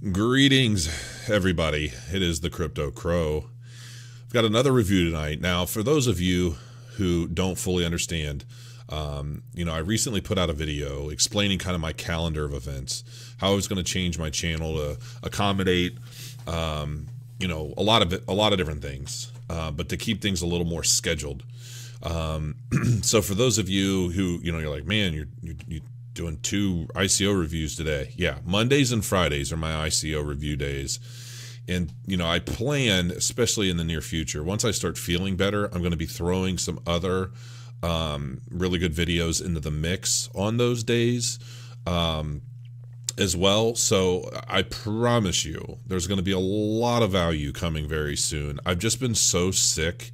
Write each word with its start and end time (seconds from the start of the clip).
Greetings, 0.00 0.88
everybody. 1.28 1.92
It 2.10 2.22
is 2.22 2.40
the 2.40 2.48
Crypto 2.48 2.90
Crow. 2.90 3.50
I've 4.24 4.32
got 4.32 4.46
another 4.46 4.72
review 4.72 5.04
tonight. 5.04 5.42
Now, 5.42 5.66
for 5.66 5.82
those 5.82 6.06
of 6.06 6.18
you 6.18 6.56
who 6.96 7.28
don't 7.28 7.58
fully 7.58 7.84
understand, 7.84 8.46
um, 8.88 9.42
you 9.52 9.62
know, 9.62 9.74
I 9.74 9.80
recently 9.80 10.22
put 10.22 10.38
out 10.38 10.48
a 10.48 10.54
video 10.54 11.10
explaining 11.10 11.58
kind 11.58 11.74
of 11.74 11.82
my 11.82 11.92
calendar 11.92 12.46
of 12.46 12.54
events, 12.54 13.04
how 13.36 13.52
I 13.52 13.54
was 13.54 13.68
going 13.68 13.76
to 13.76 13.82
change 13.82 14.18
my 14.18 14.30
channel 14.30 14.74
to 14.76 14.98
accommodate, 15.22 15.98
um, 16.46 17.06
you 17.38 17.46
know, 17.46 17.74
a 17.76 17.82
lot 17.82 18.00
of 18.00 18.26
a 18.26 18.32
lot 18.32 18.52
of 18.52 18.58
different 18.58 18.80
things, 18.80 19.30
uh, 19.50 19.70
but 19.70 19.90
to 19.90 19.98
keep 19.98 20.22
things 20.22 20.40
a 20.40 20.46
little 20.46 20.66
more 20.66 20.82
scheduled. 20.82 21.42
Um, 22.02 22.54
so 23.02 23.20
for 23.20 23.34
those 23.34 23.58
of 23.58 23.68
you 23.68 24.08
who, 24.12 24.40
you 24.42 24.50
know, 24.50 24.60
you're 24.60 24.74
like, 24.74 24.86
man, 24.86 25.12
you're, 25.12 25.28
you, 25.42 25.56
you 25.68 25.80
doing 26.20 26.38
two 26.42 26.86
ICO 26.94 27.38
reviews 27.38 27.76
today. 27.76 28.12
Yeah, 28.14 28.40
Mondays 28.44 28.92
and 28.92 29.02
Fridays 29.02 29.50
are 29.52 29.56
my 29.56 29.88
ICO 29.88 30.22
review 30.22 30.54
days. 30.54 31.00
And, 31.66 31.90
you 32.06 32.18
know, 32.18 32.26
I 32.26 32.40
plan, 32.40 33.10
especially 33.10 33.70
in 33.70 33.78
the 33.78 33.84
near 33.84 34.02
future, 34.02 34.42
once 34.42 34.62
I 34.62 34.70
start 34.70 34.98
feeling 34.98 35.36
better, 35.36 35.64
I'm 35.66 35.80
going 35.80 35.92
to 35.92 35.96
be 35.96 36.04
throwing 36.04 36.58
some 36.58 36.78
other 36.86 37.30
um, 37.82 38.42
really 38.50 38.78
good 38.78 38.92
videos 38.92 39.42
into 39.42 39.60
the 39.60 39.70
mix 39.70 40.28
on 40.34 40.58
those 40.58 40.84
days 40.84 41.38
um, 41.86 42.42
as 43.16 43.34
well. 43.34 43.74
So 43.74 44.28
I 44.46 44.60
promise 44.60 45.46
you, 45.46 45.78
there's 45.86 46.06
going 46.06 46.18
to 46.18 46.24
be 46.24 46.32
a 46.32 46.38
lot 46.38 47.02
of 47.02 47.12
value 47.12 47.50
coming 47.50 47.88
very 47.88 48.16
soon. 48.16 48.60
I've 48.66 48.78
just 48.78 49.00
been 49.00 49.14
so 49.14 49.52
sick 49.52 50.10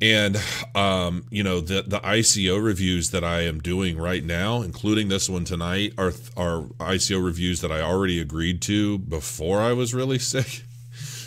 and 0.00 0.42
um, 0.74 1.26
you 1.30 1.42
know 1.42 1.60
the 1.60 1.82
the 1.82 2.00
ICO 2.00 2.62
reviews 2.62 3.10
that 3.10 3.22
I 3.22 3.42
am 3.42 3.60
doing 3.60 3.98
right 3.98 4.24
now, 4.24 4.62
including 4.62 5.08
this 5.08 5.28
one 5.28 5.44
tonight, 5.44 5.92
are 5.98 6.12
are 6.36 6.62
ICO 6.78 7.22
reviews 7.22 7.60
that 7.60 7.70
I 7.70 7.82
already 7.82 8.20
agreed 8.20 8.62
to 8.62 8.98
before 8.98 9.60
I 9.60 9.72
was 9.72 9.94
really 9.94 10.18
sick. 10.34 10.62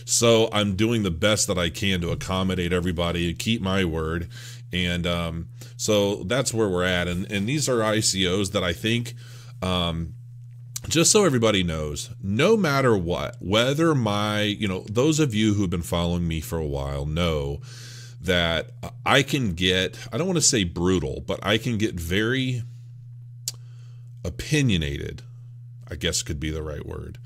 So 0.05 0.49
I'm 0.51 0.75
doing 0.75 1.03
the 1.03 1.11
best 1.11 1.47
that 1.47 1.57
I 1.57 1.69
can 1.69 2.01
to 2.01 2.11
accommodate 2.11 2.73
everybody 2.73 3.33
keep 3.33 3.61
my 3.61 3.85
word. 3.85 4.27
And 4.73 5.07
um, 5.07 5.47
so 5.77 6.23
that's 6.23 6.53
where 6.53 6.67
we're 6.67 6.83
at. 6.83 7.07
And 7.07 7.31
and 7.31 7.47
these 7.47 7.69
are 7.69 7.79
ICOs 7.79 8.51
that 8.51 8.63
I 8.63 8.73
think. 8.73 9.13
Um, 9.61 10.15
just 10.89 11.11
so 11.11 11.23
everybody 11.23 11.63
knows, 11.63 12.09
no 12.21 12.57
matter 12.57 12.97
what, 12.97 13.37
whether 13.39 13.95
my, 13.95 14.41
you 14.41 14.67
know, 14.67 14.83
those 14.89 15.17
of 15.17 15.33
you 15.33 15.53
who've 15.53 15.69
been 15.69 15.81
following 15.81 16.27
me 16.27 16.41
for 16.41 16.57
a 16.57 16.65
while 16.65 17.05
know 17.05 17.61
that 18.23 18.71
I 19.05 19.21
can 19.21 19.53
get, 19.53 19.97
I 20.11 20.17
don't 20.17 20.27
want 20.27 20.37
to 20.37 20.41
say 20.41 20.63
brutal, 20.63 21.23
but 21.25 21.39
I 21.43 21.57
can 21.57 21.77
get 21.77 21.95
very 21.95 22.63
opinionated, 24.23 25.21
I 25.89 25.95
guess 25.95 26.23
could 26.23 26.39
be 26.39 26.49
the 26.49 26.63
right 26.63 26.85
word, 26.85 27.17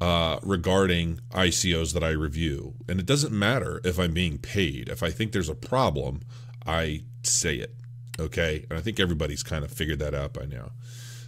uh, 0.00 0.38
regarding 0.42 1.20
ICOs 1.32 1.92
that 1.92 2.02
I 2.02 2.10
review. 2.10 2.74
And 2.88 2.98
it 2.98 3.06
doesn't 3.06 3.32
matter 3.32 3.80
if 3.84 3.98
I'm 3.98 4.14
being 4.14 4.38
paid. 4.38 4.88
If 4.88 5.02
I 5.02 5.10
think 5.10 5.32
there's 5.32 5.50
a 5.50 5.54
problem, 5.54 6.22
I 6.66 7.02
say 7.22 7.56
it. 7.56 7.74
Okay. 8.18 8.64
And 8.70 8.78
I 8.78 8.82
think 8.82 8.98
everybody's 8.98 9.42
kind 9.42 9.64
of 9.64 9.70
figured 9.70 9.98
that 9.98 10.14
out 10.14 10.32
by 10.32 10.46
now. 10.46 10.70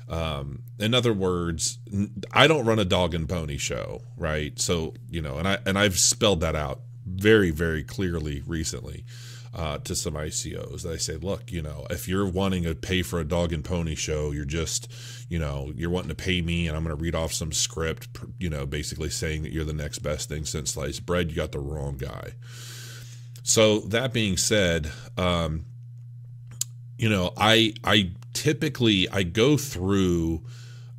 Um, 0.08 0.62
in 0.78 0.94
other 0.94 1.12
words, 1.12 1.78
I 2.32 2.46
don't 2.46 2.66
run 2.66 2.78
a 2.78 2.84
dog 2.84 3.14
and 3.14 3.28
pony 3.28 3.56
show, 3.56 4.02
right? 4.16 4.58
So, 4.58 4.94
you 5.08 5.22
know, 5.22 5.38
and 5.38 5.48
I 5.48 5.58
and 5.64 5.78
I've 5.78 5.98
spelled 5.98 6.40
that 6.40 6.54
out 6.54 6.80
very, 7.06 7.50
very 7.50 7.82
clearly 7.82 8.42
recently 8.46 9.04
uh, 9.54 9.78
to 9.78 9.94
some 9.94 10.14
ICOs. 10.14 10.82
They 10.82 10.96
say, 10.96 11.16
look, 11.16 11.52
you 11.52 11.62
know, 11.62 11.86
if 11.90 12.08
you're 12.08 12.28
wanting 12.28 12.62
to 12.64 12.74
pay 12.74 13.02
for 13.02 13.20
a 13.20 13.24
dog 13.24 13.52
and 13.52 13.64
pony 13.64 13.94
show, 13.94 14.30
you're 14.30 14.44
just, 14.44 14.90
you 15.28 15.38
know, 15.38 15.72
you're 15.74 15.90
wanting 15.90 16.08
to 16.08 16.14
pay 16.14 16.40
me 16.40 16.68
and 16.68 16.76
I'm 16.76 16.84
going 16.84 16.96
to 16.96 17.02
read 17.02 17.14
off 17.14 17.32
some 17.32 17.52
script, 17.52 18.08
you 18.38 18.48
know, 18.48 18.66
basically 18.66 19.10
saying 19.10 19.42
that 19.42 19.52
you're 19.52 19.64
the 19.64 19.72
next 19.72 19.98
best 19.98 20.28
thing 20.28 20.44
since 20.44 20.72
sliced 20.72 21.04
bread. 21.04 21.30
You 21.30 21.36
got 21.36 21.52
the 21.52 21.60
wrong 21.60 21.96
guy. 21.96 22.32
So 23.42 23.80
that 23.80 24.12
being 24.12 24.36
said, 24.36 24.90
um, 25.18 25.66
you 26.96 27.08
know, 27.08 27.32
I 27.36 27.74
I 27.82 28.12
typically 28.32 29.08
I 29.10 29.24
go 29.24 29.56
through 29.56 30.42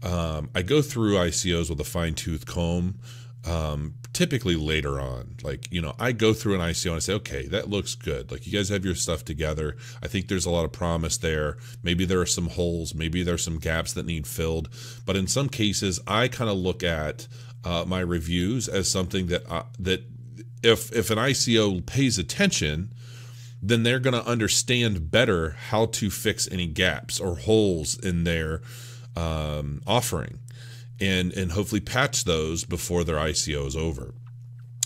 um, 0.04 0.50
I 0.54 0.62
go 0.62 0.82
through 0.82 1.16
ICOs 1.16 1.70
with 1.70 1.80
a 1.80 1.86
fine 1.86 2.14
tooth 2.14 2.46
comb 2.46 3.00
um, 3.46 3.96
typically 4.14 4.56
later 4.56 5.00
on. 5.00 5.36
Like, 5.44 5.72
you 5.72 5.82
know, 5.82 5.96
I 6.00 6.12
go 6.12 6.34
through 6.34 6.56
an 6.56 6.62
ICO 6.62 6.88
and 6.88 6.96
I 6.96 7.00
say, 7.00 7.14
okay, 7.14 7.48
that 7.48 7.70
looks 7.70 7.96
good. 7.96 8.32
Like, 8.32 8.46
you 8.46 8.54
guys 8.54 8.70
have 8.70 8.86
your 8.86 8.96
stuff 8.96 9.26
together. 9.26 9.76
I 10.02 10.08
think 10.08 10.28
there's 10.28 10.46
a 10.46 10.52
lot 10.52 10.66
of 10.66 10.72
promise 10.72 11.18
there. 11.18 11.58
Maybe 11.82 12.06
there 12.06 12.22
are 12.22 12.26
some 12.26 12.50
holes. 12.50 12.94
Maybe 12.94 13.24
there's 13.24 13.44
some 13.44 13.60
gaps 13.60 13.94
that 13.94 14.06
need 14.06 14.28
filled. 14.28 14.70
But 15.06 15.16
in 15.16 15.28
some 15.28 15.50
cases, 15.50 16.00
I 16.08 16.28
kind 16.28 16.50
of 16.50 16.58
look 16.58 16.84
at 16.84 17.28
uh, 17.66 17.86
my 17.88 18.00
reviews 18.00 18.68
as 18.68 18.90
something 18.90 19.28
that 19.28 19.50
uh, 19.50 19.64
that 19.80 20.04
if 20.62 20.92
if 20.94 21.10
an 21.10 21.18
ICO 21.18 21.86
pays 21.86 22.18
attention, 22.18 22.94
then 23.62 23.84
they're 23.84 24.00
going 24.00 24.14
to 24.14 24.26
understand 24.28 25.10
better 25.10 25.52
how 25.70 25.86
to 25.86 26.10
fix 26.10 26.50
any 26.52 26.68
gaps 26.68 27.20
or 27.20 27.38
holes 27.38 27.98
in 27.98 28.26
their 28.26 28.62
um, 29.16 29.82
offering 29.88 30.40
and 31.04 31.34
and 31.34 31.52
hopefully 31.52 31.82
patch 31.82 32.24
those 32.24 32.64
before 32.64 33.04
their 33.04 33.18
ICO 33.18 33.68
is 33.68 33.76
over. 33.76 34.14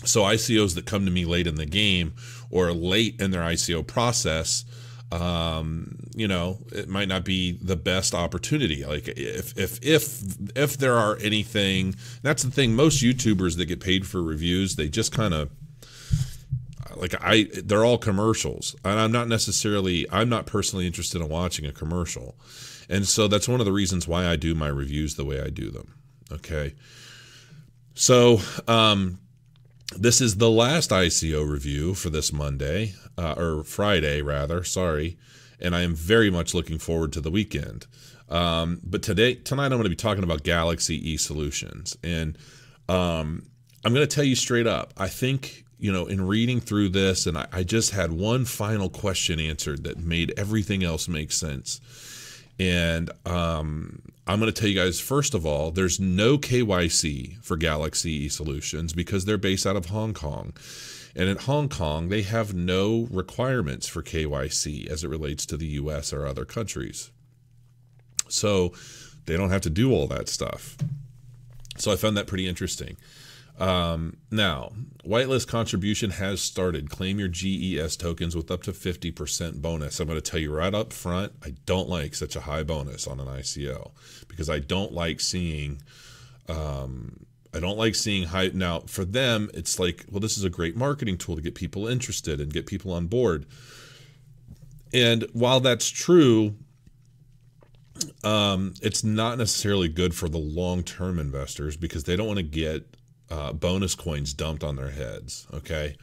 So 0.04 0.22
ICOs 0.22 0.74
that 0.74 0.86
come 0.86 1.04
to 1.04 1.10
me 1.10 1.24
late 1.24 1.46
in 1.46 1.54
the 1.54 1.66
game 1.66 2.14
or 2.50 2.72
late 2.72 3.20
in 3.20 3.30
their 3.30 3.42
ICO 3.42 3.86
process, 3.86 4.64
um, 5.10 5.98
you 6.14 6.28
know, 6.28 6.58
it 6.72 6.88
might 6.88 7.08
not 7.08 7.24
be 7.24 7.52
the 7.52 7.76
best 7.76 8.14
opportunity. 8.14 8.84
Like 8.84 9.08
if 9.08 9.56
if 9.56 9.78
if 9.82 10.22
if 10.56 10.76
there 10.76 10.96
are 10.96 11.16
anything, 11.20 11.94
that's 12.22 12.42
the 12.42 12.50
thing. 12.50 12.74
Most 12.74 13.02
YouTubers 13.02 13.56
that 13.56 13.66
get 13.66 13.80
paid 13.80 14.06
for 14.06 14.22
reviews, 14.22 14.76
they 14.76 14.88
just 14.88 15.12
kind 15.12 15.34
of 15.34 15.50
like 16.96 17.14
I 17.20 17.48
they're 17.64 17.84
all 17.84 17.98
commercials, 17.98 18.74
and 18.84 18.98
I'm 18.98 19.12
not 19.12 19.28
necessarily 19.28 20.06
I'm 20.10 20.28
not 20.28 20.46
personally 20.46 20.86
interested 20.86 21.20
in 21.20 21.28
watching 21.28 21.64
a 21.64 21.72
commercial, 21.72 22.36
and 22.88 23.06
so 23.06 23.28
that's 23.28 23.48
one 23.48 23.60
of 23.60 23.66
the 23.66 23.72
reasons 23.72 24.08
why 24.08 24.26
I 24.26 24.36
do 24.36 24.54
my 24.54 24.68
reviews 24.68 25.14
the 25.14 25.24
way 25.24 25.40
I 25.40 25.48
do 25.48 25.70
them. 25.70 25.97
Okay. 26.32 26.74
So, 27.94 28.40
um, 28.66 29.18
this 29.96 30.20
is 30.20 30.36
the 30.36 30.50
last 30.50 30.90
ICO 30.90 31.48
review 31.48 31.94
for 31.94 32.10
this 32.10 32.32
Monday, 32.32 32.94
uh, 33.16 33.34
or 33.36 33.64
Friday, 33.64 34.20
rather. 34.20 34.62
Sorry. 34.62 35.16
And 35.60 35.74
I 35.74 35.80
am 35.80 35.94
very 35.94 36.30
much 36.30 36.54
looking 36.54 36.78
forward 36.78 37.12
to 37.14 37.20
the 37.20 37.30
weekend. 37.30 37.86
Um, 38.28 38.80
but 38.84 39.02
today, 39.02 39.34
tonight, 39.34 39.66
I'm 39.66 39.72
going 39.72 39.84
to 39.84 39.88
be 39.88 39.96
talking 39.96 40.22
about 40.22 40.42
Galaxy 40.42 41.10
E 41.10 41.16
Solutions. 41.16 41.96
And 42.04 42.36
um, 42.88 43.46
I'm 43.84 43.94
going 43.94 44.06
to 44.06 44.14
tell 44.14 44.24
you 44.24 44.36
straight 44.36 44.66
up, 44.66 44.92
I 44.96 45.08
think, 45.08 45.64
you 45.78 45.90
know, 45.90 46.06
in 46.06 46.26
reading 46.26 46.60
through 46.60 46.90
this, 46.90 47.26
and 47.26 47.38
I, 47.38 47.46
I 47.52 47.62
just 47.62 47.92
had 47.92 48.12
one 48.12 48.44
final 48.44 48.88
question 48.88 49.40
answered 49.40 49.84
that 49.84 49.98
made 49.98 50.34
everything 50.36 50.84
else 50.84 51.08
make 51.08 51.32
sense. 51.32 51.80
And 52.58 53.10
um, 53.24 54.02
I'm 54.26 54.40
going 54.40 54.52
to 54.52 54.60
tell 54.60 54.68
you 54.68 54.74
guys, 54.74 55.00
first 55.00 55.34
of 55.34 55.46
all, 55.46 55.70
there's 55.70 56.00
no 56.00 56.38
KYC 56.38 57.42
for 57.42 57.56
Galaxy 57.56 58.28
Solutions 58.28 58.92
because 58.92 59.24
they're 59.24 59.38
based 59.38 59.66
out 59.66 59.76
of 59.76 59.86
Hong 59.86 60.12
Kong. 60.12 60.52
And 61.14 61.28
in 61.28 61.36
Hong 61.36 61.68
Kong, 61.68 62.08
they 62.08 62.22
have 62.22 62.54
no 62.54 63.08
requirements 63.10 63.86
for 63.88 64.02
KYC 64.02 64.86
as 64.88 65.04
it 65.04 65.08
relates 65.08 65.46
to 65.46 65.56
the 65.56 65.66
US 65.66 66.12
or 66.12 66.26
other 66.26 66.44
countries. 66.44 67.10
So 68.28 68.72
they 69.26 69.36
don't 69.36 69.50
have 69.50 69.62
to 69.62 69.70
do 69.70 69.92
all 69.92 70.06
that 70.08 70.28
stuff. 70.28 70.76
So 71.76 71.92
I 71.92 71.96
found 71.96 72.16
that 72.16 72.26
pretty 72.26 72.46
interesting. 72.46 72.96
Um, 73.58 74.18
now, 74.30 74.70
whitelist 75.04 75.48
contribution 75.48 76.10
has 76.10 76.40
started. 76.40 76.90
Claim 76.90 77.18
your 77.18 77.28
GES 77.28 77.96
tokens 77.96 78.36
with 78.36 78.50
up 78.50 78.62
to 78.62 78.72
50% 78.72 79.60
bonus. 79.60 79.98
I'm 79.98 80.06
going 80.06 80.20
to 80.20 80.30
tell 80.30 80.40
you 80.40 80.54
right 80.54 80.74
up 80.74 80.92
front, 80.92 81.32
I 81.44 81.54
don't 81.66 81.88
like 81.88 82.14
such 82.14 82.36
a 82.36 82.40
high 82.40 82.62
bonus 82.62 83.06
on 83.06 83.18
an 83.18 83.26
ICO 83.26 83.90
because 84.28 84.48
I 84.48 84.60
don't 84.60 84.92
like 84.92 85.20
seeing. 85.20 85.82
Um, 86.48 87.26
I 87.52 87.60
don't 87.60 87.78
like 87.78 87.94
seeing 87.94 88.24
high. 88.24 88.50
Now, 88.54 88.80
for 88.80 89.04
them, 89.04 89.50
it's 89.54 89.78
like, 89.78 90.04
well, 90.10 90.20
this 90.20 90.36
is 90.36 90.44
a 90.44 90.50
great 90.50 90.76
marketing 90.76 91.16
tool 91.16 91.34
to 91.34 91.42
get 91.42 91.54
people 91.54 91.88
interested 91.88 92.40
and 92.40 92.52
get 92.52 92.66
people 92.66 92.92
on 92.92 93.06
board. 93.06 93.46
And 94.92 95.26
while 95.32 95.60
that's 95.60 95.88
true, 95.88 96.54
um, 98.22 98.74
it's 98.82 99.02
not 99.02 99.38
necessarily 99.38 99.88
good 99.88 100.14
for 100.14 100.28
the 100.28 100.38
long 100.38 100.82
term 100.82 101.18
investors 101.18 101.76
because 101.76 102.04
they 102.04 102.16
don't 102.16 102.26
want 102.26 102.38
to 102.38 102.44
get 102.44 102.97
uh, 103.30 103.52
bonus 103.52 103.94
coins 103.94 104.32
dumped 104.34 104.64
on 104.64 104.76
their 104.76 104.90
heads. 104.90 105.46
Okay. 105.52 105.96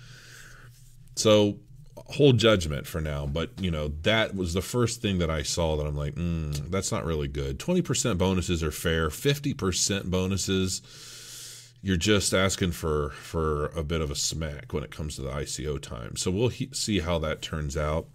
So 1.15 1.59
hold 2.07 2.37
judgment 2.37 2.85
for 2.85 3.01
now, 3.01 3.25
but 3.25 3.51
you 3.59 3.71
know, 3.71 3.89
that 4.03 4.35
was 4.35 4.53
the 4.53 4.61
first 4.61 5.01
thing 5.01 5.17
that 5.19 5.29
I 5.29 5.43
saw 5.43 5.75
that 5.77 5.85
I'm 5.85 5.95
like, 5.95 6.15
mm, 6.15 6.69
that's 6.69 6.91
not 6.91 7.05
really 7.05 7.27
good. 7.27 7.57
20% 7.59 8.17
bonuses 8.17 8.63
are 8.63 8.71
fair. 8.71 9.09
50% 9.09 10.11
bonuses, 10.11 11.71
you're 11.81 11.97
just 11.97 12.33
asking 12.33 12.71
for, 12.71 13.11
for 13.11 13.67
a 13.67 13.83
bit 13.83 14.01
of 14.01 14.11
a 14.11 14.15
smack 14.15 14.73
when 14.73 14.83
it 14.83 14.91
comes 14.91 15.15
to 15.15 15.21
the 15.21 15.29
ICO 15.31 15.81
time. 15.81 16.15
So 16.15 16.31
we'll 16.31 16.49
he- 16.49 16.69
see 16.73 16.99
how 16.99 17.17
that 17.19 17.41
turns 17.41 17.75
out. 17.75 18.07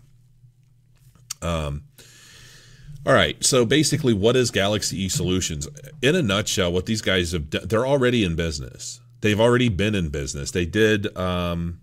Um, 1.43 1.85
All 3.07 3.15
right. 3.15 3.43
So 3.43 3.65
basically, 3.65 4.13
what 4.13 4.37
is 4.37 4.51
Galaxy 4.51 5.03
E 5.05 5.09
Solutions? 5.09 5.67
In 6.03 6.15
a 6.15 6.23
nutshell, 6.23 6.73
what 6.73 6.87
these 6.87 7.01
guys 7.01 7.33
have 7.33 7.51
done, 7.51 7.67
they're 7.67 7.87
already 7.87 8.25
in 8.25 8.37
business. 8.37 9.01
They've 9.23 9.41
already 9.41 9.69
been 9.69 9.95
in 9.95 10.09
business. 10.11 10.51
They 10.51 10.67
did, 10.67 11.15
um, 11.17 11.81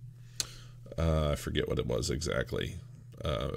uh, 0.97 1.29
I 1.31 1.35
forget 1.35 1.67
what 1.67 1.79
it 1.79 1.87
was 1.87 2.09
exactly. 2.09 2.75
Uh, 3.23 3.49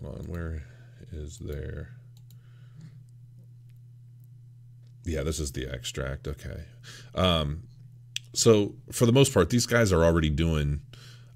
hold 0.00 0.18
on. 0.18 0.24
Where 0.26 0.62
is 1.12 1.38
there? 1.38 1.90
Yeah, 5.04 5.22
this 5.22 5.38
is 5.38 5.52
the 5.52 5.66
extract. 5.72 6.26
Okay. 6.28 6.64
Um, 7.14 7.64
so 8.32 8.74
for 8.90 9.06
the 9.06 9.12
most 9.12 9.32
part, 9.32 9.50
these 9.50 9.66
guys 9.66 9.92
are 9.92 10.04
already 10.04 10.30
doing. 10.30 10.80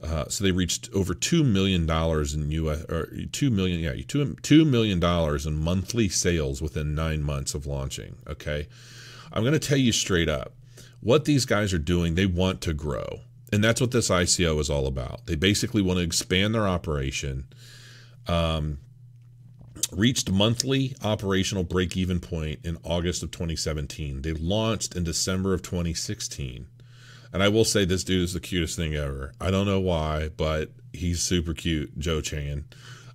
Uh, 0.03 0.29
so 0.29 0.45
they 0.45 0.53
reached 0.53 0.89
over 0.95 1.13
two 1.13 1.43
million 1.43 1.85
dollars 1.85 2.33
in 2.33 2.51
U.S. 2.53 2.85
or 2.89 3.09
two 3.33 3.51
million, 3.51 3.81
yeah, 3.81 3.95
two 4.07 4.37
two 4.43 4.65
million 4.65 5.01
dollars 5.01 5.45
in 5.45 5.57
monthly 5.57 6.09
sales 6.09 6.63
within 6.63 6.95
nine 6.95 7.23
months 7.23 7.55
of 7.55 7.67
launching. 7.67 8.17
Okay, 8.29 8.69
I'm 9.33 9.43
going 9.43 9.55
to 9.55 9.59
tell 9.59 9.79
you 9.79 9.91
straight 9.91 10.29
up, 10.29 10.53
what 11.01 11.25
these 11.25 11.45
guys 11.45 11.75
are 11.75 11.79
doing. 11.79 12.15
They 12.15 12.27
want 12.27 12.61
to 12.63 12.75
grow, 12.75 13.23
and 13.53 13.63
that's 13.63 13.81
what 13.81 13.91
this 13.91 14.09
ICO 14.09 14.61
is 14.61 14.71
all 14.71 14.87
about. 14.87 15.27
They 15.27 15.35
basically 15.35 15.83
want 15.83 15.99
to 15.99 16.05
expand 16.05 16.55
their 16.55 16.69
operation. 16.69 17.47
Um, 18.29 18.79
reached 19.91 20.31
monthly 20.31 20.95
operational 21.03 21.65
break 21.65 21.97
even 21.97 22.21
point 22.21 22.61
in 22.63 22.79
August 22.85 23.23
of 23.23 23.31
2017. 23.31 24.23
They 24.23 24.33
launched 24.33 24.95
in 24.95 25.03
December 25.03 25.55
of 25.55 25.63
2016. 25.63 26.67
And 27.33 27.43
I 27.43 27.49
will 27.49 27.65
say 27.65 27.85
this 27.85 28.05
dude 28.05 28.23
is 28.23 28.33
the 28.33 28.41
cutest 28.41 28.77
thing 28.77 28.95
ever. 28.95 29.33
I 29.41 29.51
don't 29.51 29.67
know 29.67 29.81
why, 29.81 30.31
but 30.37 30.71
he's 30.93 31.23
super 31.23 31.55
cute, 31.55 31.99
Joe 31.99 32.21
Chan. 32.21 32.65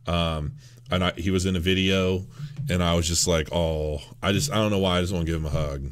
Um, 0.07 0.53
and 0.91 1.03
I, 1.03 1.11
he 1.13 1.31
was 1.31 1.45
in 1.45 1.55
a 1.55 1.59
video, 1.59 2.25
and 2.69 2.83
I 2.83 2.93
was 2.93 3.07
just 3.07 3.27
like, 3.27 3.49
oh, 3.51 4.01
I 4.21 4.31
just 4.31 4.51
I 4.51 4.55
don't 4.55 4.71
know 4.71 4.79
why 4.79 4.97
I 4.97 5.01
just 5.01 5.13
want 5.13 5.25
to 5.25 5.31
give 5.31 5.39
him 5.39 5.47
a 5.47 5.49
hug. 5.49 5.91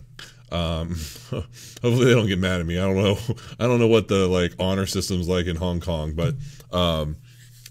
Um, 0.51 0.89
hopefully 1.31 2.05
they 2.05 2.13
don't 2.13 2.27
get 2.27 2.39
mad 2.39 2.59
at 2.59 2.65
me. 2.65 2.77
I 2.77 2.81
don't 2.81 2.97
know. 2.97 3.17
I 3.59 3.67
don't 3.67 3.79
know 3.79 3.87
what 3.87 4.07
the 4.07 4.27
like 4.27 4.53
honor 4.59 4.85
system's 4.85 5.27
like 5.27 5.47
in 5.47 5.55
Hong 5.55 5.79
Kong, 5.79 6.13
but 6.13 6.35
um, 6.71 7.17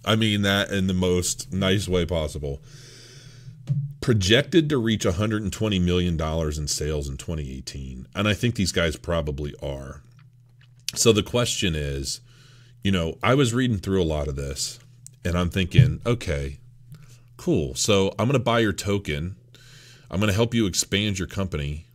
I 0.05 0.17
mean 0.17 0.43
that 0.43 0.71
in 0.71 0.87
the 0.87 0.95
most 0.95 1.53
nice 1.53 1.87
way 1.89 2.07
possible 2.07 2.61
projected 4.01 4.69
to 4.71 4.79
reach 4.79 5.05
120 5.05 5.79
million 5.79 6.17
dollars 6.17 6.59
in 6.59 6.67
sales 6.67 7.07
in 7.07 7.19
2018 7.19 8.09
and 8.15 8.27
i 8.27 8.33
think 8.33 8.55
these 8.55 8.73
guys 8.73 8.97
probably 8.97 9.55
are 9.63 10.03
so 10.95 11.13
the 11.13 11.23
question 11.23 11.75
is 11.75 12.21
you 12.83 12.91
know 12.91 13.17
i 13.23 13.35
was 13.35 13.55
reading 13.55 13.79
through 13.79 14.03
a 14.03 14.05
lot 14.05 14.29
of 14.29 14.37
this 14.37 14.79
and 15.25 15.37
i'm 15.37 15.51
thinking 15.51 16.01
okay 16.05 16.59
cool. 17.41 17.75
So 17.75 18.11
i'm 18.19 18.27
going 18.27 18.39
to 18.39 18.39
buy 18.39 18.59
your 18.59 18.75
token. 18.75 19.37
I'm 20.11 20.21
going 20.21 20.29
to 20.29 20.37
help 20.37 20.53
you 20.53 20.67
expand 20.67 21.19
your 21.19 21.29
company. 21.29 21.87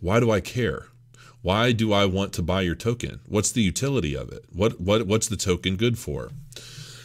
Why 0.00 0.18
do 0.18 0.30
i 0.30 0.40
care? 0.40 0.88
Why 1.40 1.70
do 1.72 1.92
i 1.92 2.04
want 2.04 2.32
to 2.34 2.42
buy 2.42 2.62
your 2.62 2.74
token? 2.74 3.20
What's 3.28 3.52
the 3.52 3.62
utility 3.62 4.16
of 4.16 4.32
it? 4.32 4.44
What 4.52 4.80
what 4.80 5.06
what's 5.06 5.28
the 5.28 5.36
token 5.36 5.76
good 5.76 5.98
for? 5.98 6.30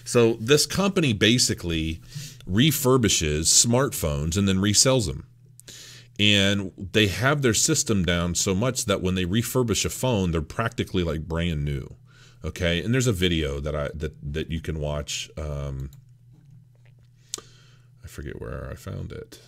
So 0.04 0.34
this 0.40 0.66
company 0.66 1.14
basically 1.14 2.02
refurbishes 2.50 3.46
smartphones 3.46 4.38
and 4.38 4.48
then 4.48 4.58
resells 4.58 5.06
them. 5.06 5.27
And 6.20 6.72
they 6.78 7.08
have 7.08 7.42
their 7.42 7.54
system 7.54 8.04
down 8.04 8.34
so 8.34 8.56
much 8.56 8.86
that 8.86 9.02
when 9.02 9.16
they 9.16 9.26
refurbish 9.26 9.86
a 9.86 9.90
phone, 9.90 10.32
they're 10.32 10.42
practically 10.42 11.04
like 11.04 11.28
brand 11.28 11.64
new. 11.64 11.96
Okay, 12.44 12.84
and 12.84 12.94
there's 12.94 13.08
a 13.08 13.14
video 13.14 13.60
that 13.60 13.76
I 13.76 13.90
that 13.96 14.14
that 14.34 14.50
you 14.50 14.62
can 14.62 14.80
watch. 14.80 15.30
Um, 15.38 15.92
I 18.04 18.08
forget 18.08 18.42
where 18.42 18.70
I 18.72 18.76
found 18.76 19.12
it. 19.12 19.40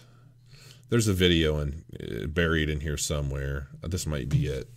There's 0.90 1.08
a 1.08 1.14
video 1.14 1.58
and 1.58 1.84
uh, 2.00 2.28
buried 2.28 2.70
in 2.70 2.82
here 2.82 2.98
somewhere. 2.98 3.68
This 3.82 4.06
might 4.06 4.28
be 4.28 4.48
it. 4.48 4.70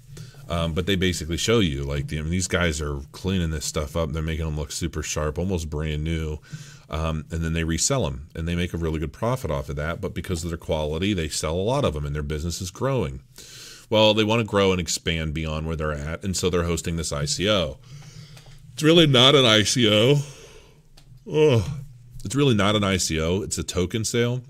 Um, 0.48 0.74
but 0.74 0.86
they 0.86 0.96
basically 0.96 1.36
show 1.36 1.60
you 1.60 1.84
like 1.84 2.08
the, 2.08 2.18
I 2.18 2.22
mean, 2.22 2.30
these 2.30 2.48
guys 2.48 2.82
are 2.82 3.00
cleaning 3.12 3.50
this 3.50 3.64
stuff 3.64 3.96
up. 3.96 4.12
They're 4.12 4.22
making 4.22 4.44
them 4.44 4.56
look 4.56 4.72
super 4.72 5.02
sharp, 5.02 5.38
almost 5.38 5.70
brand 5.70 6.04
new 6.04 6.38
um, 6.92 7.24
and 7.30 7.42
then 7.42 7.54
they 7.54 7.64
resell 7.64 8.04
them 8.04 8.28
and 8.36 8.46
they 8.46 8.54
make 8.54 8.74
a 8.74 8.78
really 8.78 9.00
good 9.00 9.12
profit 9.12 9.50
off 9.50 9.70
of 9.70 9.76
that. 9.76 10.00
But 10.00 10.14
because 10.14 10.44
of 10.44 10.50
their 10.50 10.58
quality, 10.58 11.14
they 11.14 11.28
sell 11.28 11.54
a 11.54 11.56
lot 11.56 11.84
of 11.84 11.94
them 11.94 12.04
and 12.04 12.14
their 12.14 12.22
business 12.22 12.60
is 12.60 12.70
growing. 12.70 13.22
Well, 13.88 14.14
they 14.14 14.24
want 14.24 14.40
to 14.40 14.46
grow 14.46 14.72
and 14.72 14.80
expand 14.80 15.34
beyond 15.34 15.66
where 15.66 15.76
they're 15.76 15.92
at, 15.92 16.22
and 16.22 16.36
so 16.36 16.48
they're 16.48 16.62
hosting 16.62 16.96
this 16.96 17.12
ICO. 17.12 17.78
It's 18.72 18.82
really 18.82 19.06
not 19.06 19.34
an 19.34 19.44
ICO. 19.44 20.22
It's 22.24 22.34
really 22.34 22.54
not 22.54 22.74
an 22.74 22.82
ICO. 22.82 23.44
It's 23.44 23.58
a 23.58 23.62
token 23.62 24.04
sale 24.04 24.42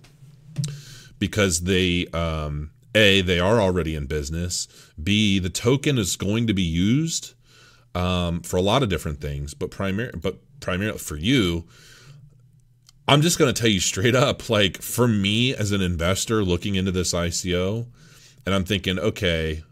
because 1.18 1.62
they 1.62 2.06
um, 2.08 2.70
a 2.94 3.20
they 3.22 3.40
are 3.40 3.60
already 3.60 3.94
in 3.96 4.06
business. 4.06 4.68
B 5.02 5.38
the 5.38 5.50
token 5.50 5.98
is 5.98 6.16
going 6.16 6.46
to 6.46 6.54
be 6.54 6.62
used 6.62 7.34
um, 7.94 8.42
for 8.42 8.56
a 8.56 8.62
lot 8.62 8.82
of 8.82 8.88
different 8.88 9.20
things, 9.20 9.54
but 9.54 9.70
primary 9.70 10.12
but 10.14 10.38
primarily 10.60 10.98
for 10.98 11.16
you 11.16 11.64
I'm 13.08 13.20
just 13.20 13.38
going 13.38 13.52
to 13.52 13.60
tell 13.60 13.70
you 13.70 13.81
straight 13.81 14.14
up 14.14 14.49
like 14.49 14.81
for 14.81 15.08
me 15.08 15.54
as 15.54 15.72
an 15.72 15.81
investor 15.81 16.44
looking 16.44 16.76
into 16.76 16.93
this 16.93 17.12
ICO 17.12 17.87
and 18.46 18.54
I'm 18.54 18.64
thinking 18.64 18.99
okay 18.99 19.64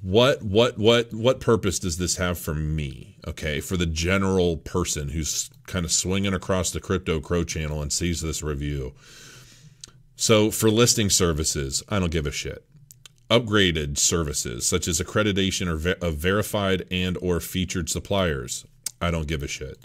what 0.00 0.42
what 0.42 0.78
what 0.78 1.12
what 1.12 1.40
purpose 1.40 1.78
does 1.78 1.98
this 1.98 2.16
have 2.16 2.38
for 2.38 2.54
me 2.54 3.16
okay 3.28 3.60
for 3.60 3.76
the 3.76 3.86
general 3.86 4.56
person 4.56 5.10
who's 5.10 5.50
kind 5.66 5.84
of 5.84 5.92
swinging 5.92 6.32
across 6.32 6.70
the 6.70 6.80
crypto 6.80 7.20
crow 7.20 7.44
channel 7.44 7.82
and 7.82 7.92
sees 7.92 8.22
this 8.22 8.42
review? 8.42 8.94
So 10.16 10.50
for 10.50 10.70
listing 10.70 11.10
services 11.10 11.82
I 11.88 11.98
don't 11.98 12.12
give 12.12 12.26
a 12.26 12.32
shit. 12.32 12.64
Upgraded 13.30 13.98
services 13.98 14.66
such 14.66 14.88
as 14.88 15.00
accreditation 15.00 15.66
or 15.68 15.76
ver- 15.76 15.96
of 16.00 16.16
verified 16.16 16.86
and 16.90 17.18
or 17.20 17.40
featured 17.40 17.90
suppliers 17.90 18.64
I 19.02 19.10
don't 19.10 19.28
give 19.28 19.42
a 19.42 19.48
shit 19.48 19.84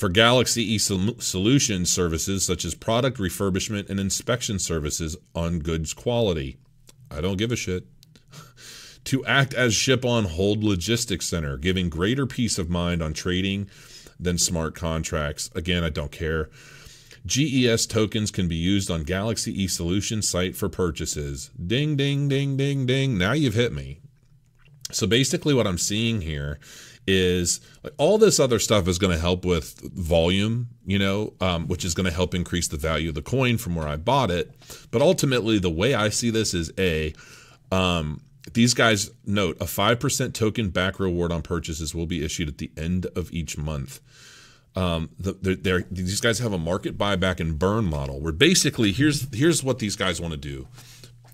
for 0.00 0.08
Galaxy 0.08 0.62
E 0.62 0.78
Solution 0.78 1.84
services 1.84 2.42
such 2.42 2.64
as 2.64 2.74
product 2.74 3.18
refurbishment 3.18 3.90
and 3.90 4.00
inspection 4.00 4.58
services 4.58 5.14
on 5.34 5.58
goods 5.58 5.92
quality. 5.92 6.56
I 7.10 7.20
don't 7.20 7.36
give 7.36 7.52
a 7.52 7.56
shit. 7.56 7.84
to 9.04 9.24
act 9.26 9.52
as 9.52 9.74
ship 9.74 10.02
on 10.06 10.24
hold 10.24 10.64
logistics 10.64 11.26
center, 11.26 11.58
giving 11.58 11.90
greater 11.90 12.26
peace 12.26 12.58
of 12.58 12.70
mind 12.70 13.02
on 13.02 13.12
trading 13.12 13.68
than 14.18 14.38
smart 14.38 14.74
contracts. 14.74 15.50
Again, 15.54 15.84
I 15.84 15.90
don't 15.90 16.10
care. 16.10 16.48
GES 17.26 17.84
tokens 17.86 18.30
can 18.30 18.48
be 18.48 18.56
used 18.56 18.90
on 18.90 19.02
Galaxy 19.02 19.62
E 19.62 19.68
Solution 19.68 20.22
site 20.22 20.56
for 20.56 20.70
purchases. 20.70 21.50
Ding, 21.62 21.94
ding, 21.94 22.26
ding, 22.26 22.56
ding, 22.56 22.86
ding. 22.86 23.18
Now 23.18 23.32
you've 23.32 23.52
hit 23.52 23.74
me. 23.74 24.00
So 24.92 25.06
basically, 25.06 25.54
what 25.54 25.66
I'm 25.66 25.78
seeing 25.78 26.20
here 26.20 26.58
is 27.06 27.60
like 27.82 27.94
all 27.98 28.18
this 28.18 28.38
other 28.38 28.58
stuff 28.58 28.86
is 28.86 28.98
going 28.98 29.12
to 29.12 29.20
help 29.20 29.44
with 29.44 29.80
volume, 29.80 30.68
you 30.84 30.98
know, 30.98 31.32
um, 31.40 31.66
which 31.66 31.84
is 31.84 31.94
going 31.94 32.06
to 32.06 32.14
help 32.14 32.34
increase 32.34 32.68
the 32.68 32.76
value 32.76 33.08
of 33.08 33.14
the 33.14 33.22
coin 33.22 33.58
from 33.58 33.74
where 33.74 33.88
I 33.88 33.96
bought 33.96 34.30
it. 34.30 34.54
But 34.90 35.02
ultimately, 35.02 35.58
the 35.58 35.70
way 35.70 35.94
I 35.94 36.08
see 36.08 36.30
this 36.30 36.54
is 36.54 36.72
a 36.78 37.14
um, 37.72 38.20
these 38.52 38.74
guys 38.74 39.10
note 39.26 39.56
a 39.60 39.64
5% 39.64 40.34
token 40.34 40.70
back 40.70 40.98
reward 40.98 41.32
on 41.32 41.42
purchases 41.42 41.94
will 41.94 42.06
be 42.06 42.24
issued 42.24 42.48
at 42.48 42.58
the 42.58 42.70
end 42.76 43.06
of 43.14 43.32
each 43.32 43.56
month. 43.56 44.00
Um, 44.76 45.10
the, 45.18 45.32
they're, 45.56 45.84
these 45.90 46.20
guys 46.20 46.38
have 46.38 46.52
a 46.52 46.58
market 46.58 46.96
buyback 46.96 47.40
and 47.40 47.58
burn 47.58 47.86
model 47.86 48.20
where 48.20 48.32
basically 48.32 48.92
here's 48.92 49.26
here's 49.34 49.64
what 49.64 49.80
these 49.80 49.96
guys 49.96 50.20
want 50.20 50.32
to 50.32 50.38
do 50.38 50.68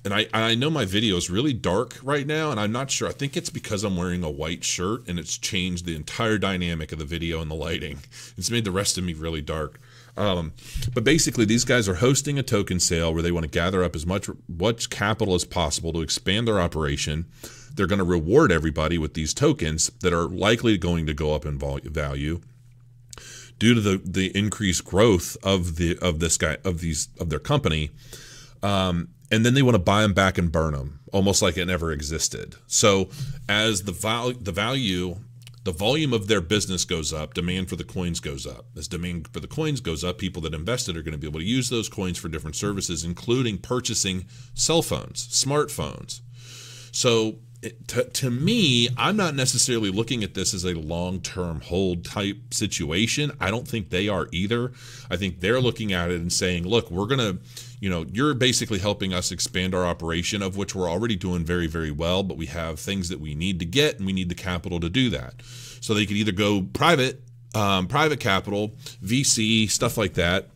and 0.07 0.15
I, 0.15 0.27
I 0.33 0.55
know 0.55 0.71
my 0.71 0.85
video 0.85 1.17
is 1.17 1.29
really 1.29 1.53
dark 1.53 1.99
right 2.01 2.29
now, 2.29 2.53
and 2.53 2.61
I'm 2.61 2.71
not 2.71 2.93
sure. 2.93 3.09
I 3.09 3.13
think 3.13 3.37
it's 3.37 3.51
because 3.51 3.83
I'm 3.83 3.97
wearing 3.97 4.23
a 4.23 4.31
white 4.31 4.63
shirt, 4.63 5.03
and 5.09 5.19
it's 5.19 5.37
changed 5.37 5.85
the 5.85 5.97
entire 5.97 6.39
dynamic 6.39 6.93
of 6.93 7.01
the 7.01 7.05
video 7.05 7.43
and 7.43 7.51
the 7.51 7.57
lighting. 7.57 7.99
It's 8.39 8.49
made 8.49 8.65
the 8.65 8.71
rest 8.71 8.97
of 8.97 9.03
me 9.03 9.15
really 9.15 9.43
dark. 9.43 9.81
Um, 10.17 10.53
but 10.95 11.03
basically, 11.03 11.45
these 11.45 11.65
guys 11.65 11.89
are 11.89 11.97
hosting 11.97 12.39
a 12.39 12.45
token 12.45 12.79
sale 12.79 13.13
where 13.13 13.23
they 13.23 13.33
want 13.33 13.45
to 13.45 13.51
gather 13.51 13.83
up 13.83 13.97
as 13.97 14.07
much 14.07 14.31
much 14.49 14.91
capital 14.91 15.35
as 15.35 15.45
possible 15.45 15.93
to 15.93 16.03
expand 16.03 16.47
their 16.47 16.61
operation. 16.61 17.27
They're 17.75 17.89
going 17.89 17.99
to 17.99 18.05
reward 18.05 18.53
everybody 18.53 18.99
with 18.99 19.15
these 19.15 19.35
tokens 19.35 19.91
that 20.03 20.13
are 20.13 20.29
likely 20.29 20.79
going 20.79 21.07
to 21.07 21.15
go 21.15 21.35
up 21.35 21.45
in 21.45 21.59
value 21.59 22.41
due 23.59 23.75
to 23.75 23.81
the 23.81 24.01
the 24.05 24.35
increased 24.39 24.85
growth 24.85 25.37
of 25.43 25.75
the 25.75 25.99
of 25.99 26.21
this 26.21 26.39
guy 26.39 26.59
of 26.65 26.81
these 26.81 27.09
of 27.19 27.29
their 27.29 27.41
company. 27.41 27.91
Um, 28.63 29.09
and 29.31 29.45
then 29.45 29.55
they 29.55 29.63
want 29.63 29.75
to 29.75 29.81
buy 29.81 30.03
them 30.03 30.15
back 30.15 30.39
and 30.39 30.53
burn 30.53 30.73
them, 30.73 31.01
almost 31.13 31.43
like 31.43 31.57
it 31.57 31.67
never 31.67 31.93
existed. 31.93 32.57
So 32.67 33.09
as 33.49 33.83
the 33.83 33.93
value, 33.93 34.39
the 34.41 34.53
value, 34.53 35.17
the 35.65 35.73
volume 35.73 36.13
of 36.13 36.29
their 36.29 36.41
business 36.41 36.85
goes 36.85 37.13
up, 37.13 37.35
demand 37.35 37.69
for 37.69 37.77
the 37.77 37.85
coins 37.85 38.21
goes 38.21 38.47
up. 38.47 38.67
As 38.77 38.87
demand 38.87 39.29
for 39.29 39.41
the 39.41 39.49
coins 39.49 39.81
goes 39.81 40.05
up, 40.05 40.19
people 40.19 40.43
that 40.43 40.55
invested 40.55 40.97
are 40.97 41.03
going 41.03 41.13
to 41.13 41.19
be 41.19 41.27
able 41.27 41.41
to 41.41 41.47
use 41.47 41.69
those 41.69 41.89
coins 41.89 42.19
for 42.19 42.29
different 42.29 42.57
services, 42.57 43.05
including 43.05 43.59
purchasing 43.59 44.27
cell 44.55 44.83
phones, 44.83 45.27
smartphones. 45.27 46.21
So 46.93 47.37
to, 47.89 48.05
to 48.05 48.31
me, 48.31 48.89
I'm 48.97 49.17
not 49.17 49.35
necessarily 49.35 49.91
looking 49.91 50.23
at 50.23 50.35
this 50.35 50.55
as 50.55 50.65
a 50.65 50.75
long 50.75 51.21
term 51.21 51.61
hold 51.61 52.05
type 52.05 52.55
situation. 52.55 53.33
I 53.41 53.51
don't 53.51 53.67
think 53.67 53.91
they 53.91 54.09
are 54.09 54.29
either. 54.33 54.73
I 55.11 55.17
think 55.17 55.41
they're 55.41 55.61
looking 55.61 55.93
at 55.93 56.11
it 56.11 56.21
and 56.21 56.33
saying, 56.33 56.67
look, 56.67 56.91
we're 56.91 57.07
going 57.07 57.19
to, 57.19 57.39
you 57.81 57.91
know, 57.91 58.07
you're 58.11 58.35
basically 58.35 58.79
helping 58.79 59.13
us 59.13 59.31
expand 59.31 59.75
our 59.75 59.85
operation, 59.85 60.43
of 60.43 60.57
which 60.57 60.75
we're 60.75 60.91
already 60.91 61.17
doing 61.17 61.45
very, 61.45 61.67
very 61.67 61.91
well, 61.91 62.23
but 62.23 62.37
we 62.37 62.47
have 62.47 62.81
things 62.81 63.09
that 63.09 63.21
we 63.21 63.35
need 63.35 63.59
to 63.59 63.67
get 63.67 63.99
and 63.99 64.07
we 64.07 64.13
need 64.13 64.29
the 64.29 64.35
capital 64.35 64.81
to 64.81 64.89
do 64.89 65.11
that. 65.11 65.35
So 65.81 65.95
they 65.95 66.07
could 66.07 66.17
either 66.17 66.33
go 66.33 66.63
private, 66.73 67.23
um, 67.55 67.87
private 67.87 68.21
capital, 68.21 68.73
VC, 69.05 69.71
stuff 69.71 69.97
like 69.97 70.15
that, 70.15 70.49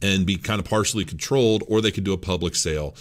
and 0.00 0.26
be 0.26 0.36
kind 0.36 0.60
of 0.60 0.66
partially 0.66 1.04
controlled, 1.04 1.64
or 1.66 1.80
they 1.80 1.90
could 1.90 2.04
do 2.04 2.12
a 2.12 2.18
public 2.18 2.54
sale 2.54 2.94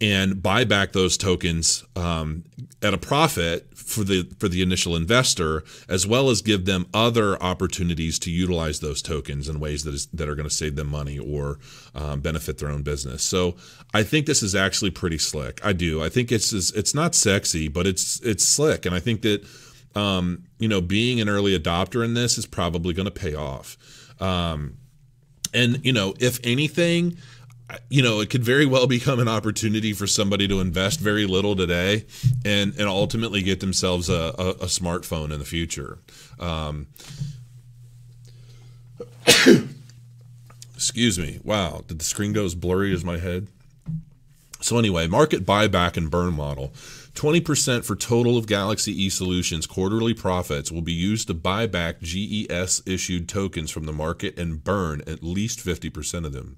and 0.00 0.42
buy 0.42 0.64
back 0.64 0.92
those 0.92 1.16
tokens 1.16 1.84
um, 1.96 2.44
at 2.82 2.94
a 2.94 2.98
profit 2.98 3.67
for 3.88 4.04
the 4.04 4.28
for 4.38 4.48
the 4.48 4.62
initial 4.62 4.94
investor, 4.94 5.64
as 5.88 6.06
well 6.06 6.30
as 6.30 6.42
give 6.42 6.66
them 6.66 6.86
other 6.92 7.42
opportunities 7.42 8.18
to 8.20 8.30
utilize 8.30 8.80
those 8.80 9.00
tokens 9.02 9.48
in 9.48 9.58
ways 9.58 9.84
that 9.84 9.94
is 9.94 10.06
that 10.06 10.28
are 10.28 10.34
going 10.34 10.48
to 10.48 10.54
save 10.54 10.76
them 10.76 10.88
money 10.88 11.18
or 11.18 11.58
um, 11.94 12.20
benefit 12.20 12.58
their 12.58 12.68
own 12.68 12.82
business. 12.82 13.22
So 13.22 13.56
I 13.94 14.02
think 14.02 14.26
this 14.26 14.42
is 14.42 14.54
actually 14.54 14.90
pretty 14.90 15.18
slick. 15.18 15.64
I 15.64 15.72
do. 15.72 16.02
I 16.02 16.08
think 16.08 16.30
it's 16.30 16.52
it's 16.52 16.94
not 16.94 17.14
sexy, 17.14 17.68
but 17.68 17.86
it's 17.86 18.20
it's 18.20 18.44
slick, 18.44 18.84
and 18.84 18.94
I 18.94 19.00
think 19.00 19.22
that 19.22 19.46
um, 19.94 20.44
you 20.58 20.68
know 20.68 20.80
being 20.80 21.20
an 21.20 21.28
early 21.28 21.58
adopter 21.58 22.04
in 22.04 22.14
this 22.14 22.36
is 22.36 22.46
probably 22.46 22.92
going 22.94 23.06
to 23.06 23.10
pay 23.10 23.34
off. 23.34 23.76
Um, 24.20 24.76
and 25.54 25.84
you 25.84 25.92
know, 25.92 26.14
if 26.20 26.38
anything 26.44 27.16
you 27.90 28.02
know, 28.02 28.20
it 28.20 28.30
could 28.30 28.42
very 28.42 28.66
well 28.66 28.86
become 28.86 29.20
an 29.20 29.28
opportunity 29.28 29.92
for 29.92 30.06
somebody 30.06 30.48
to 30.48 30.60
invest 30.60 31.00
very 31.00 31.26
little 31.26 31.54
today 31.54 32.06
and, 32.44 32.74
and 32.78 32.88
ultimately 32.88 33.42
get 33.42 33.60
themselves 33.60 34.08
a, 34.08 34.34
a, 34.38 34.48
a 34.50 34.66
smartphone 34.66 35.32
in 35.32 35.38
the 35.38 35.44
future. 35.44 35.98
Um, 36.38 36.86
excuse 40.74 41.18
me. 41.18 41.40
Wow. 41.44 41.84
Did 41.86 41.98
the 41.98 42.04
screen 42.04 42.32
go 42.32 42.44
as 42.44 42.54
blurry 42.54 42.94
as 42.94 43.04
my 43.04 43.18
head? 43.18 43.48
So, 44.60 44.76
anyway, 44.76 45.06
market 45.06 45.46
buyback 45.46 45.96
and 45.96 46.10
burn 46.10 46.34
model. 46.34 46.72
20% 47.14 47.84
for 47.84 47.94
total 47.94 48.36
of 48.36 48.46
Galaxy 48.46 48.92
E 49.04 49.08
Solutions 49.08 49.66
quarterly 49.66 50.14
profits 50.14 50.72
will 50.72 50.82
be 50.82 50.92
used 50.92 51.26
to 51.28 51.34
buy 51.34 51.66
back 51.66 52.00
GES 52.00 52.82
issued 52.86 53.28
tokens 53.28 53.70
from 53.70 53.84
the 53.84 53.92
market 53.92 54.38
and 54.38 54.62
burn 54.64 55.02
at 55.06 55.22
least 55.22 55.58
50% 55.60 56.24
of 56.24 56.32
them. 56.32 56.56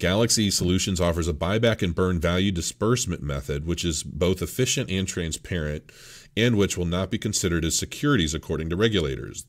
Galaxy 0.00 0.50
Solutions 0.50 1.00
offers 1.00 1.28
a 1.28 1.34
buyback 1.34 1.82
and 1.82 1.94
burn 1.94 2.18
value 2.18 2.50
disbursement 2.50 3.22
method, 3.22 3.66
which 3.66 3.84
is 3.84 4.02
both 4.02 4.42
efficient 4.42 4.90
and 4.90 5.06
transparent, 5.06 5.92
and 6.36 6.56
which 6.56 6.76
will 6.76 6.86
not 6.86 7.10
be 7.10 7.18
considered 7.18 7.64
as 7.64 7.78
securities 7.78 8.34
according 8.34 8.70
to 8.70 8.76
regulators, 8.76 9.46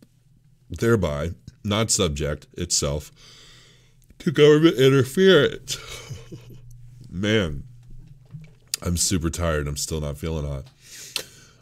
thereby 0.70 1.31
not 1.63 1.89
subject 1.89 2.48
itself 2.58 3.12
to 4.20 4.31
government 4.31 4.77
interference. 4.77 5.77
Man, 7.10 7.63
I'm 8.81 8.98
super 8.98 9.29
tired. 9.29 9.67
I'm 9.67 9.77
still 9.77 10.01
not 10.01 10.17
feeling 10.17 10.46
hot. 10.46 10.65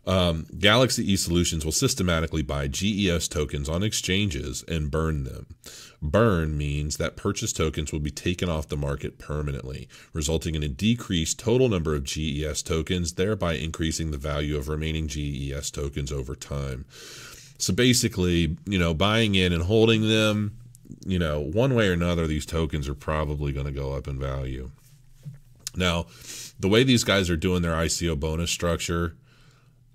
Um, 0.09 0.47
Galaxy 0.57 1.13
E 1.13 1.15
Solutions 1.15 1.63
will 1.63 1.71
systematically 1.71 2.41
buy 2.41 2.67
GES 2.67 3.27
tokens 3.27 3.69
on 3.69 3.83
exchanges 3.83 4.63
and 4.67 4.89
burn 4.89 5.23
them. 5.23 5.45
Burn 6.01 6.57
means 6.57 6.97
that 6.97 7.15
purchase 7.15 7.53
tokens 7.53 7.93
will 7.93 7.99
be 7.99 8.09
taken 8.09 8.49
off 8.49 8.69
the 8.69 8.75
market 8.75 9.19
permanently, 9.19 9.87
resulting 10.11 10.55
in 10.55 10.63
a 10.63 10.67
decreased 10.67 11.37
total 11.37 11.69
number 11.69 11.93
of 11.93 12.05
GES 12.05 12.63
tokens, 12.63 13.13
thereby 13.13 13.53
increasing 13.53 14.09
the 14.09 14.17
value 14.17 14.57
of 14.57 14.67
remaining 14.67 15.07
GES 15.07 15.69
tokens 15.69 16.11
over 16.11 16.35
time. 16.35 16.85
So 17.59 17.71
basically, 17.71 18.57
you 18.65 18.79
know, 18.79 18.95
buying 18.95 19.35
in 19.35 19.53
and 19.53 19.61
holding 19.61 20.09
them, 20.09 20.57
you 21.05 21.19
know, 21.19 21.39
one 21.39 21.75
way 21.75 21.87
or 21.87 21.93
another, 21.93 22.25
these 22.25 22.47
tokens 22.47 22.89
are 22.89 22.95
probably 22.95 23.51
going 23.51 23.67
to 23.67 23.71
go 23.71 23.93
up 23.93 24.07
in 24.07 24.17
value. 24.17 24.71
Now, 25.75 26.07
the 26.59 26.67
way 26.67 26.83
these 26.83 27.03
guys 27.03 27.29
are 27.29 27.37
doing 27.37 27.61
their 27.61 27.75
ICO 27.75 28.19
bonus 28.19 28.49
structure, 28.49 29.15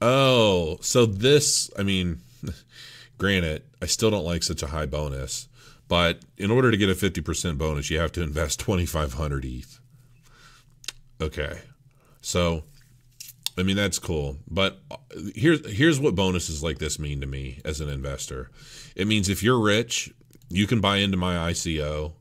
Oh, 0.01 0.79
so 0.81 1.07
this, 1.07 1.71
I 1.79 1.83
mean, 1.83 2.21
granted, 3.19 3.63
I 3.81 3.87
still 3.87 4.11
don't 4.11 4.25
like 4.25 4.43
such 4.43 4.63
a 4.63 4.69
high 4.69 4.87
bonus, 4.87 5.49
but 5.89 6.21
in 6.37 6.51
order 6.51 6.71
to 6.71 6.77
get 6.77 6.89
a 6.89 6.95
50% 6.95 7.59
bonus, 7.59 7.91
you 7.91 7.99
have 7.99 8.13
to 8.13 8.23
invest 8.23 8.61
2,500 8.61 9.45
ETH. 9.45 9.81
Okay. 11.21 11.61
So, 12.21 12.65
I 13.57 13.63
mean, 13.63 13.77
that's 13.77 13.99
cool. 13.99 14.37
But 14.51 14.81
uh, 14.91 14.97
here's, 15.35 15.71
here's 15.71 16.01
what 16.01 16.15
bonuses 16.15 16.63
like 16.63 16.79
this 16.79 16.99
mean 16.99 17.21
to 17.21 17.27
me 17.27 17.61
as 17.65 17.81
an 17.81 17.89
investor 17.89 18.51
it 18.97 19.09
means 19.09 19.29
if 19.29 19.43
you're 19.43 19.61
rich, 19.61 20.13
you 20.49 20.69
can 20.69 20.81
buy 20.81 20.99
into 20.99 21.17
my 21.17 21.51
ICO, 21.51 22.13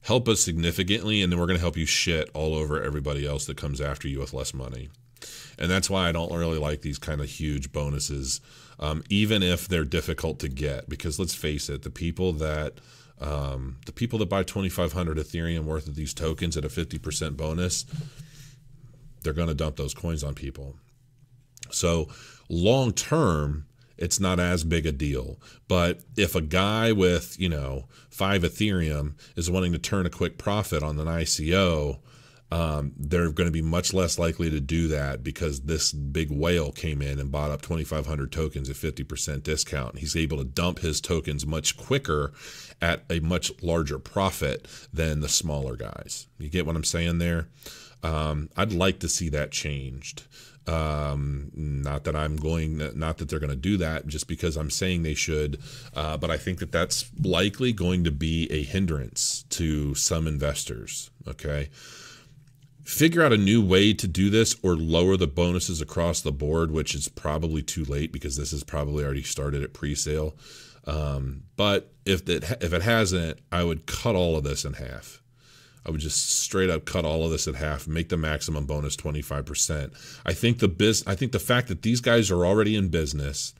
help 0.00 0.28
us 0.28 0.40
significantly, 0.40 1.20
and 1.20 1.30
then 1.30 1.38
we're 1.38 1.46
going 1.46 1.58
to 1.58 1.62
help 1.62 1.76
you 1.76 1.84
shit 1.84 2.30
all 2.32 2.54
over 2.54 2.82
everybody 2.82 3.26
else 3.26 3.44
that 3.46 3.58
comes 3.58 3.82
after 3.82 4.08
you 4.08 4.18
with 4.18 4.32
less 4.32 4.54
money 4.54 4.88
and 5.58 5.70
that's 5.70 5.90
why 5.90 6.08
I 6.08 6.12
don't 6.12 6.32
really 6.32 6.58
like 6.58 6.82
these 6.82 6.98
kind 6.98 7.20
of 7.20 7.28
huge 7.28 7.72
bonuses, 7.72 8.40
um, 8.78 9.02
even 9.08 9.42
if 9.42 9.68
they're 9.68 9.84
difficult 9.84 10.38
to 10.40 10.48
get. 10.48 10.88
Because 10.88 11.18
let's 11.18 11.34
face 11.34 11.68
it, 11.68 11.82
the 11.82 11.90
people 11.90 12.32
that 12.34 12.74
um, 13.20 13.78
the 13.86 13.92
people 13.92 14.18
that 14.18 14.28
buy 14.28 14.42
2,500 14.42 15.16
Ethereum 15.16 15.64
worth 15.64 15.88
of 15.88 15.94
these 15.94 16.12
tokens 16.12 16.56
at 16.56 16.64
a 16.64 16.68
50% 16.68 17.36
bonus, 17.36 17.86
they're 19.22 19.32
going 19.32 19.48
to 19.48 19.54
dump 19.54 19.76
those 19.76 19.94
coins 19.94 20.22
on 20.22 20.34
people. 20.34 20.76
So 21.70 22.08
long 22.48 22.92
term, 22.92 23.66
it's 23.96 24.20
not 24.20 24.38
as 24.38 24.64
big 24.64 24.86
a 24.86 24.92
deal. 24.92 25.40
But 25.68 26.00
if 26.16 26.34
a 26.34 26.40
guy 26.40 26.92
with, 26.92 27.40
you 27.40 27.48
know, 27.48 27.86
five 28.10 28.42
Ethereum 28.42 29.14
is 29.36 29.50
wanting 29.50 29.72
to 29.72 29.78
turn 29.78 30.06
a 30.06 30.10
quick 30.10 30.38
profit 30.38 30.82
on 30.82 30.98
an 30.98 31.06
ICO, 31.06 31.98
um, 32.50 32.92
they're 32.96 33.32
going 33.32 33.48
to 33.48 33.52
be 33.52 33.62
much 33.62 33.92
less 33.92 34.18
likely 34.18 34.50
to 34.50 34.60
do 34.60 34.88
that 34.88 35.24
because 35.24 35.62
this 35.62 35.92
big 35.92 36.30
whale 36.30 36.70
came 36.70 37.02
in 37.02 37.18
and 37.18 37.32
bought 37.32 37.50
up 37.50 37.62
2,500 37.62 38.30
tokens 38.30 38.70
at 38.70 38.76
50% 38.76 39.42
discount. 39.42 39.98
He's 39.98 40.14
able 40.14 40.38
to 40.38 40.44
dump 40.44 40.78
his 40.78 41.00
tokens 41.00 41.44
much 41.44 41.76
quicker 41.76 42.32
at 42.80 43.04
a 43.10 43.18
much 43.20 43.50
larger 43.62 43.98
profit 43.98 44.68
than 44.92 45.20
the 45.20 45.28
smaller 45.28 45.76
guys. 45.76 46.28
You 46.38 46.48
get 46.48 46.66
what 46.66 46.76
I'm 46.76 46.84
saying 46.84 47.18
there? 47.18 47.48
Um, 48.02 48.50
I'd 48.56 48.72
like 48.72 49.00
to 49.00 49.08
see 49.08 49.28
that 49.30 49.50
changed. 49.50 50.22
Um, 50.68 51.50
not 51.54 52.04
that 52.04 52.14
I'm 52.14 52.36
going, 52.36 52.78
not 52.98 53.18
that 53.18 53.28
they're 53.28 53.40
going 53.40 53.50
to 53.50 53.56
do 53.56 53.76
that, 53.78 54.06
just 54.06 54.28
because 54.28 54.56
I'm 54.56 54.70
saying 54.70 55.02
they 55.02 55.14
should. 55.14 55.60
Uh, 55.94 56.16
but 56.16 56.30
I 56.30 56.36
think 56.36 56.60
that 56.60 56.70
that's 56.70 57.10
likely 57.20 57.72
going 57.72 58.04
to 58.04 58.12
be 58.12 58.50
a 58.52 58.62
hindrance 58.62 59.44
to 59.50 59.96
some 59.96 60.28
investors. 60.28 61.10
Okay 61.26 61.70
figure 62.86 63.22
out 63.22 63.32
a 63.32 63.36
new 63.36 63.60
way 63.60 63.92
to 63.92 64.06
do 64.06 64.30
this 64.30 64.56
or 64.62 64.76
lower 64.76 65.16
the 65.16 65.26
bonuses 65.26 65.80
across 65.80 66.20
the 66.20 66.30
board, 66.30 66.70
which 66.70 66.94
is 66.94 67.08
probably 67.08 67.60
too 67.60 67.84
late 67.84 68.12
because 68.12 68.36
this 68.36 68.52
has 68.52 68.62
probably 68.62 69.04
already 69.04 69.24
started 69.24 69.62
at 69.62 69.74
pre-sale. 69.74 70.36
Um, 70.86 71.42
but 71.56 71.92
if 72.04 72.28
it 72.28 72.44
if 72.62 72.72
it 72.72 72.82
hasn't, 72.82 73.40
I 73.50 73.64
would 73.64 73.86
cut 73.86 74.14
all 74.14 74.36
of 74.36 74.44
this 74.44 74.64
in 74.64 74.74
half. 74.74 75.20
I 75.86 75.90
would 75.90 76.00
just 76.00 76.30
straight 76.30 76.68
up 76.68 76.84
cut 76.84 77.04
all 77.04 77.24
of 77.24 77.30
this 77.30 77.46
at 77.46 77.54
half, 77.54 77.86
make 77.86 78.08
the 78.08 78.16
maximum 78.16 78.66
bonus 78.66 78.96
25%. 78.96 79.92
I 80.26 80.32
think 80.32 80.58
the 80.58 80.68
biz 80.68 81.04
I 81.06 81.14
think 81.14 81.32
the 81.32 81.38
fact 81.38 81.68
that 81.68 81.82
these 81.82 82.00
guys 82.00 82.30
are 82.30 82.44
already 82.44 82.74
in 82.74 82.88
business 82.88 83.54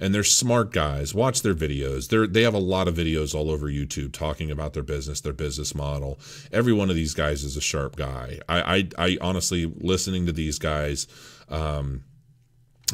and 0.00 0.14
they're 0.14 0.24
smart 0.24 0.72
guys. 0.72 1.14
Watch 1.14 1.42
their 1.42 1.54
videos. 1.54 2.08
They're 2.08 2.26
they 2.26 2.42
have 2.42 2.54
a 2.54 2.58
lot 2.58 2.88
of 2.88 2.96
videos 2.96 3.34
all 3.34 3.50
over 3.50 3.66
YouTube 3.66 4.12
talking 4.12 4.50
about 4.50 4.72
their 4.72 4.82
business, 4.82 5.20
their 5.20 5.32
business 5.32 5.74
model. 5.74 6.18
Every 6.52 6.72
one 6.72 6.90
of 6.90 6.96
these 6.96 7.14
guys 7.14 7.44
is 7.44 7.56
a 7.56 7.60
sharp 7.60 7.96
guy. 7.96 8.40
I 8.48 8.60
I, 8.60 8.88
I 8.98 9.18
honestly 9.20 9.72
listening 9.78 10.26
to 10.26 10.32
these 10.32 10.58
guys. 10.58 11.06
Um, 11.48 12.04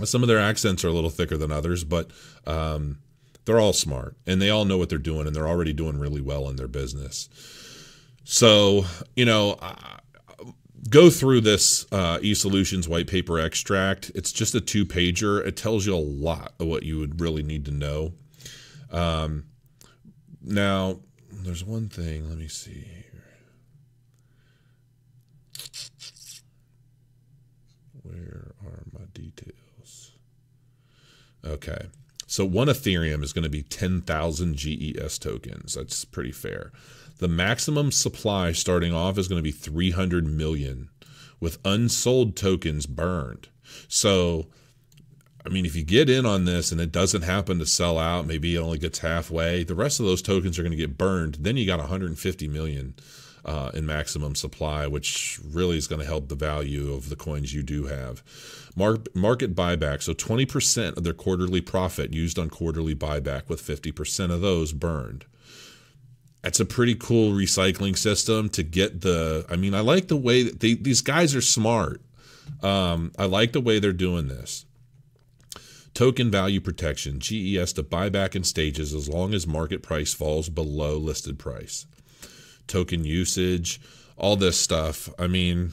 some 0.03 0.23
of 0.23 0.29
their 0.29 0.41
accents 0.41 0.85
are 0.85 0.89
a 0.89 0.93
little 0.93 1.11
thicker 1.11 1.37
than 1.37 1.53
others, 1.53 1.85
but 1.85 2.11
um, 2.47 2.99
they're 3.45 3.61
all 3.61 3.73
smart 3.73 4.17
and 4.27 4.43
they 4.43 4.51
all 4.51 4.65
know 4.65 4.77
what 4.77 4.89
they're 4.89 4.99
doing 4.99 5.27
and 5.27 5.37
they're 5.37 5.49
already 5.49 5.73
doing 5.73 5.99
really 5.99 6.21
well 6.21 6.49
in 6.49 6.57
their 6.57 6.69
business. 6.69 7.29
So, 8.25 8.87
you 9.15 9.27
know, 9.27 9.59
go 10.89 11.11
through 11.11 11.43
this 11.43 11.87
uh, 11.93 12.19
eSolutions 12.19 12.89
white 12.89 13.07
paper 13.07 13.39
extract. 13.39 14.11
It's 14.15 14.33
just 14.33 14.55
a 14.55 14.61
two 14.61 14.85
pager. 14.85 15.47
It 15.47 15.57
tells 15.57 15.87
you 15.87 15.95
a 15.95 15.97
lot 15.97 16.55
of 16.59 16.67
what 16.67 16.83
you 16.83 16.99
would 16.99 17.21
really 17.21 17.43
need 17.43 17.65
to 17.67 17.71
know. 17.71 18.15
Um, 18.91 19.45
now, 20.43 21.01
there's 21.31 21.65
one 21.65 21.89
thing. 21.89 22.29
Let 22.29 22.39
me 22.39 22.49
see 22.49 22.73
here. 22.73 23.25
Where 28.03 28.53
are 28.65 28.85
my 28.93 29.07
details? 29.13 30.13
Okay. 31.45 31.89
So 32.27 32.45
one 32.45 32.69
Ethereum 32.69 33.23
is 33.23 33.33
going 33.33 33.45
to 33.45 33.51
be 33.51 33.63
10,000 33.63 34.57
GES 34.57 35.19
tokens. 35.19 35.75
That's 35.75 36.05
pretty 36.05 36.33
fair. 36.33 36.73
The 37.19 37.29
maximum 37.29 37.93
supply 37.93 38.53
starting 38.53 38.93
off 38.93 39.19
is 39.19 39.29
going 39.29 39.39
to 39.39 39.43
be 39.43 39.53
300 39.53 40.27
million, 40.27 40.91
with 41.41 41.59
unsold 41.65 42.37
tokens 42.37 42.87
burned. 42.87 43.49
So, 43.89 44.49
I 45.47 45.49
mean, 45.49 45.65
if 45.65 45.77
you 45.77 45.85
get 45.85 46.11
in 46.11 46.27
on 46.27 46.45
this 46.45 46.73
and 46.73 46.81
it 46.81 46.91
doesn't 46.91 47.23
happen 47.23 47.59
to 47.59 47.67
sell 47.67 47.99
out, 47.99 48.27
maybe 48.27 48.57
it 48.57 48.61
only 48.61 48.79
gets 48.79 48.99
halfway, 48.99 49.63
the 49.63 49.75
rest 49.75 50.01
of 50.01 50.07
those 50.07 50.23
tokens 50.23 50.59
are 50.59 50.63
going 50.63 50.73
to 50.73 50.77
get 50.77 50.99
burned. 50.99 51.37
Then 51.41 51.57
you 51.57 51.67
got 51.67 51.79
150 51.79 52.49
million 52.49 52.95
uh, 53.45 53.71
in 53.75 53.87
maximum 53.87 54.35
supply, 54.35 54.87
which 54.87 55.39
really 55.45 55.77
is 55.77 55.87
going 55.87 56.01
to 56.01 56.07
help 56.07 56.29
the 56.29 56.35
value 56.35 56.93
of 56.93 57.11
the 57.11 57.17
coins 57.17 57.55
you 57.55 57.63
do 57.63 57.87
have. 57.87 58.23
market 58.77 59.55
buyback, 59.55 60.03
so 60.03 60.15
20% 60.15 60.97
of 60.97 61.05
their 61.05 61.13
quarterly 61.13 61.61
profit 61.61 62.13
used 62.13 62.39
on 62.39 62.49
quarterly 62.49 62.95
buyback, 62.95 63.49
with 63.49 63.63
50% 63.63 64.31
of 64.31 64.41
those 64.41 64.73
burned. 64.73 65.27
That's 66.45 66.61
a 66.61 66.67
pretty 66.67 66.95
cool 66.95 67.33
recycling 67.33 67.97
system 67.97 68.51
to 68.51 68.63
get 68.63 69.01
the. 69.01 69.47
I 69.49 69.57
mean, 69.57 69.75
I 69.75 69.81
like 69.81 70.09
the 70.09 70.17
way 70.17 70.43
that 70.43 70.61
they, 70.61 70.75
these 70.75 71.01
guys 71.01 71.35
are 71.35 71.41
smart. 71.41 72.03
Um, 72.63 73.13
I 73.19 73.25
like 73.25 73.53
the 73.53 73.63
way 73.63 73.79
they're 73.79 73.95
doing 73.95 74.29
this. 74.29 74.67
Token 75.95 76.31
value 76.31 76.61
protection, 76.61 77.19
GES 77.19 77.73
to 77.73 77.83
buy 77.83 78.11
back 78.11 78.37
in 78.37 78.45
stages 78.45 78.93
as 78.93 79.09
long 79.09 79.33
as 79.33 79.47
market 79.47 79.83
price 79.83 80.13
falls 80.13 80.51
below 80.51 80.99
listed 80.99 81.39
price. 81.39 81.87
Token 82.67 83.05
usage, 83.05 83.81
all 84.19 84.37
this 84.37 84.61
stuff. 84.61 85.09
I 85.19 85.29
mean, 85.29 85.73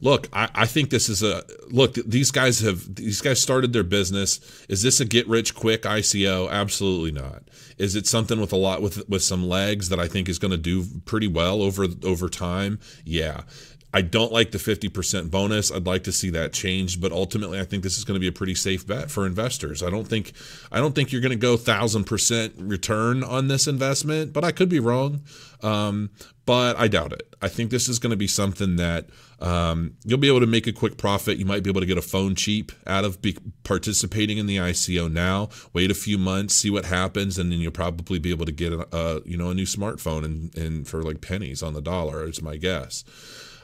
look, 0.00 0.28
I, 0.32 0.48
I 0.54 0.66
think 0.66 0.90
this 0.90 1.08
is 1.08 1.22
a 1.22 1.42
look. 1.68 1.94
These 1.94 2.30
guys 2.30 2.60
have 2.60 2.94
these 2.94 3.20
guys 3.20 3.40
started 3.40 3.72
their 3.72 3.84
business. 3.84 4.40
Is 4.68 4.82
this 4.82 5.00
a 5.00 5.04
get 5.04 5.28
rich 5.28 5.54
quick 5.54 5.82
ICO? 5.82 6.50
Absolutely 6.50 7.12
not. 7.12 7.42
Is 7.78 7.94
it 7.94 8.06
something 8.06 8.40
with 8.40 8.52
a 8.52 8.56
lot 8.56 8.82
with 8.82 9.08
with 9.08 9.22
some 9.22 9.48
legs 9.48 9.88
that 9.88 10.00
I 10.00 10.08
think 10.08 10.28
is 10.28 10.38
going 10.38 10.50
to 10.50 10.56
do 10.56 10.84
pretty 11.04 11.28
well 11.28 11.62
over 11.62 11.86
over 12.04 12.28
time? 12.28 12.78
Yeah. 13.04 13.42
I 13.92 14.02
don't 14.02 14.30
like 14.30 14.50
the 14.50 14.58
50% 14.58 15.30
bonus. 15.30 15.72
I'd 15.72 15.86
like 15.86 16.04
to 16.04 16.12
see 16.12 16.28
that 16.30 16.52
changed, 16.52 17.00
but 17.00 17.10
ultimately 17.10 17.58
I 17.58 17.64
think 17.64 17.82
this 17.82 17.96
is 17.96 18.04
going 18.04 18.16
to 18.16 18.20
be 18.20 18.28
a 18.28 18.32
pretty 18.32 18.54
safe 18.54 18.86
bet 18.86 19.10
for 19.10 19.26
investors. 19.26 19.82
I 19.82 19.88
don't 19.88 20.06
think 20.06 20.32
I 20.70 20.78
don't 20.78 20.94
think 20.94 21.10
you're 21.10 21.22
going 21.22 21.30
to 21.30 21.36
go 21.36 21.56
1000% 21.56 22.52
return 22.58 23.24
on 23.24 23.48
this 23.48 23.66
investment, 23.66 24.34
but 24.34 24.44
I 24.44 24.52
could 24.52 24.68
be 24.68 24.78
wrong. 24.78 25.22
Um, 25.62 26.10
but 26.44 26.78
I 26.78 26.88
doubt 26.88 27.12
it. 27.12 27.34
I 27.42 27.48
think 27.48 27.70
this 27.70 27.88
is 27.88 27.98
going 27.98 28.10
to 28.10 28.16
be 28.16 28.26
something 28.26 28.76
that 28.76 29.06
um, 29.40 29.96
you'll 30.04 30.18
be 30.18 30.28
able 30.28 30.40
to 30.40 30.46
make 30.46 30.66
a 30.66 30.72
quick 30.72 30.96
profit. 30.96 31.38
You 31.38 31.44
might 31.44 31.62
be 31.62 31.70
able 31.70 31.80
to 31.80 31.86
get 31.86 31.98
a 31.98 32.02
phone 32.02 32.34
cheap 32.34 32.72
out 32.86 33.04
of 33.04 33.18
participating 33.64 34.38
in 34.38 34.46
the 34.46 34.56
ICO 34.56 35.10
now. 35.10 35.48
Wait 35.72 35.90
a 35.90 35.94
few 35.94 36.18
months, 36.18 36.54
see 36.54 36.70
what 36.70 36.84
happens, 36.84 37.38
and 37.38 37.50
then 37.52 37.60
you'll 37.60 37.72
probably 37.72 38.18
be 38.18 38.30
able 38.30 38.46
to 38.46 38.52
get 38.52 38.72
a, 38.72 38.86
a 38.96 39.22
you 39.24 39.36
know 39.36 39.50
a 39.50 39.54
new 39.54 39.66
smartphone 39.66 40.24
and, 40.24 40.56
and 40.56 40.88
for 40.88 41.02
like 41.02 41.20
pennies 41.20 41.62
on 41.62 41.74
the 41.74 41.82
dollar. 41.82 42.24
Is 42.24 42.42
my 42.42 42.56
guess. 42.56 43.04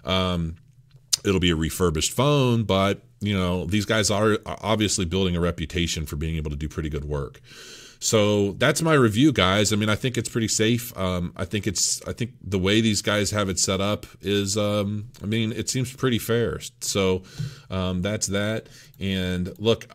Um, 0.05 0.57
it'll 1.25 1.41
be 1.41 1.51
a 1.51 1.57
refurbished 1.57 2.13
phone, 2.13 2.65
but 2.65 3.03
you 3.21 3.37
know 3.37 3.65
these 3.65 3.85
guys 3.85 4.11
are 4.11 4.39
obviously 4.47 5.05
building 5.05 5.37
a 5.37 5.41
reputation 5.41 6.07
for 6.07 6.17
being 6.17 6.37
able 6.37 6.51
to 6.51 6.57
do 6.57 6.69
pretty 6.69 6.89
good 6.89 7.05
work. 7.05 7.41
So 8.05 8.53
that's 8.53 8.83
my 8.83 8.93
review, 8.93 9.33
guys. 9.33 9.73
I 9.73 9.77
mean, 9.77 9.89
I 9.89 9.95
think 9.95 10.19
it's 10.19 10.29
pretty 10.29 10.49
safe. 10.49 10.95
Um, 10.95 11.33
I 11.37 11.47
think 11.47 11.67
it's 11.67 12.07
I 12.07 12.13
think 12.13 12.33
the 12.43 12.59
way 12.59 12.83
these 12.83 13.01
guys 13.01 13.31
have 13.31 13.49
it 13.49 13.59
set 13.59 13.81
up 13.81 14.05
is 14.21 14.59
um, 14.59 15.09
I 15.23 15.27
mean 15.27 15.53
it 15.53 15.71
seems 15.71 15.91
pretty 15.95 16.19
fair. 16.19 16.61
So 16.81 17.23
um, 17.71 18.03
that's 18.03 18.27
that. 18.27 18.69
And 19.01 19.59
look, 19.59 19.87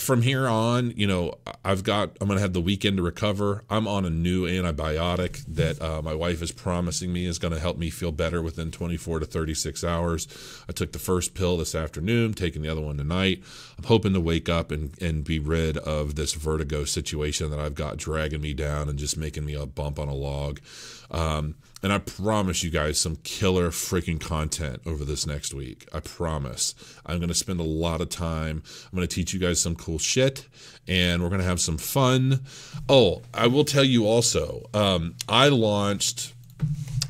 from 0.00 0.22
here 0.22 0.46
on, 0.46 0.92
you 0.96 1.06
know, 1.06 1.34
I've 1.64 1.82
got, 1.82 2.16
I'm 2.20 2.28
going 2.28 2.36
to 2.38 2.42
have 2.42 2.52
the 2.52 2.60
weekend 2.60 2.96
to 2.98 3.02
recover. 3.02 3.64
I'm 3.68 3.86
on 3.88 4.04
a 4.04 4.10
new 4.10 4.46
antibiotic 4.46 5.44
that 5.46 5.80
uh, 5.82 6.02
my 6.02 6.14
wife 6.14 6.42
is 6.42 6.52
promising 6.52 7.12
me 7.12 7.26
is 7.26 7.38
going 7.38 7.52
to 7.52 7.60
help 7.60 7.78
me 7.78 7.90
feel 7.90 8.12
better 8.12 8.40
within 8.40 8.70
24 8.70 9.20
to 9.20 9.26
36 9.26 9.84
hours. 9.84 10.28
I 10.68 10.72
took 10.72 10.92
the 10.92 10.98
first 10.98 11.34
pill 11.34 11.56
this 11.56 11.74
afternoon, 11.74 12.34
taking 12.34 12.62
the 12.62 12.68
other 12.68 12.80
one 12.80 12.96
tonight. 12.96 13.42
I'm 13.76 13.84
hoping 13.84 14.12
to 14.14 14.20
wake 14.20 14.48
up 14.48 14.70
and, 14.70 15.00
and 15.02 15.24
be 15.24 15.38
rid 15.38 15.76
of 15.78 16.14
this 16.14 16.34
vertigo 16.34 16.84
situation 16.84 17.50
that 17.50 17.60
I've 17.60 17.74
got 17.74 17.96
dragging 17.96 18.40
me 18.40 18.54
down 18.54 18.88
and 18.88 18.98
just 18.98 19.16
making 19.16 19.44
me 19.44 19.54
a 19.54 19.66
bump 19.66 19.98
on 19.98 20.08
a 20.08 20.14
log. 20.14 20.60
Um, 21.10 21.56
and 21.82 21.92
I 21.92 21.98
promise 21.98 22.64
you 22.64 22.70
guys 22.70 22.98
some 22.98 23.16
killer 23.22 23.70
freaking 23.70 24.20
content 24.20 24.82
over 24.84 25.04
this 25.04 25.26
next 25.26 25.54
week. 25.54 25.88
I 25.92 26.00
promise. 26.00 26.74
I'm 27.06 27.18
going 27.18 27.28
to 27.28 27.34
spend 27.34 27.60
a 27.60 27.64
lot 27.64 28.00
of 28.00 28.08
time. 28.08 28.64
I'm 28.90 28.96
going 28.96 29.06
to 29.06 29.14
teach 29.14 29.32
you 29.32 29.38
guys 29.38 29.60
some 29.60 29.76
cool 29.76 29.98
shit 29.98 30.48
and 30.88 31.22
we're 31.22 31.28
going 31.28 31.40
to 31.40 31.46
have 31.46 31.60
some 31.60 31.78
fun. 31.78 32.40
Oh, 32.88 33.22
I 33.32 33.46
will 33.46 33.64
tell 33.64 33.84
you 33.84 34.06
also, 34.06 34.68
um, 34.74 35.14
I 35.28 35.46
launched 35.48 36.34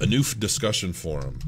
a 0.00 0.06
new 0.06 0.22
discussion 0.22 0.92
forum, 0.92 1.38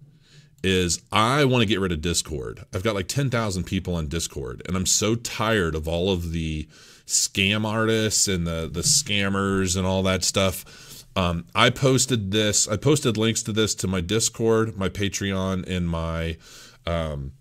is 0.62 1.02
I 1.12 1.45
want 1.45 1.62
to 1.62 1.65
get 1.65 1.80
rid 1.80 1.93
of 1.93 2.02
Discord. 2.02 2.65
I've 2.73 2.84
got 2.84 2.95
like 2.95 3.08
10,000 3.08 3.63
people 3.63 3.95
on 3.95 4.08
Discord, 4.08 4.62
and 4.67 4.75
I'm 4.75 4.86
so 4.86 5.15
tired 5.15 5.73
of 5.73 5.88
all 5.88 6.12
of 6.12 6.32
the 6.32 6.67
scam 7.06 7.65
artists 7.65 8.28
and 8.28 8.45
the 8.45 8.69
the 8.71 8.82
scammers 8.82 9.75
and 9.75 9.86
all 9.88 10.04
that 10.04 10.23
stuff. 10.23 11.06
Um, 11.15 11.45
I 11.56 11.69
posted 11.69 12.32
this. 12.32 12.67
I 12.67 12.78
posted 12.78 13.17
links 13.17 13.41
to 13.43 13.52
this 13.52 13.73
to 13.75 13.88
my 13.88 14.02
Discord, 14.02 14.78
my 14.78 14.89
Patreon, 14.89 15.67
and 15.67 15.89
my 15.89 16.38
um, 16.86 17.32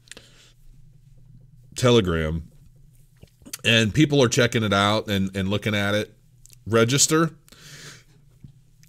Telegram, 1.76 2.47
and 3.64 3.94
people 3.94 4.22
are 4.22 4.28
checking 4.28 4.62
it 4.62 4.72
out 4.72 5.08
and 5.08 5.34
and 5.36 5.48
looking 5.48 5.74
at 5.74 5.94
it. 5.94 6.14
Register 6.66 7.30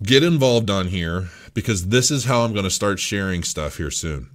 get 0.04 0.24
involved 0.24 0.70
on 0.70 0.88
here 0.88 1.30
because 1.54 1.88
this 1.88 2.10
is 2.12 2.26
how 2.26 2.42
I'm 2.42 2.54
going 2.54 2.64
to 2.64 2.70
start 2.70 3.00
sharing 3.00 3.44
stuff 3.44 3.78
here 3.78 3.92
soon. 3.92 4.30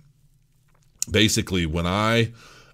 Basically, 1.11 1.66
when 1.66 1.87
I 1.87 2.33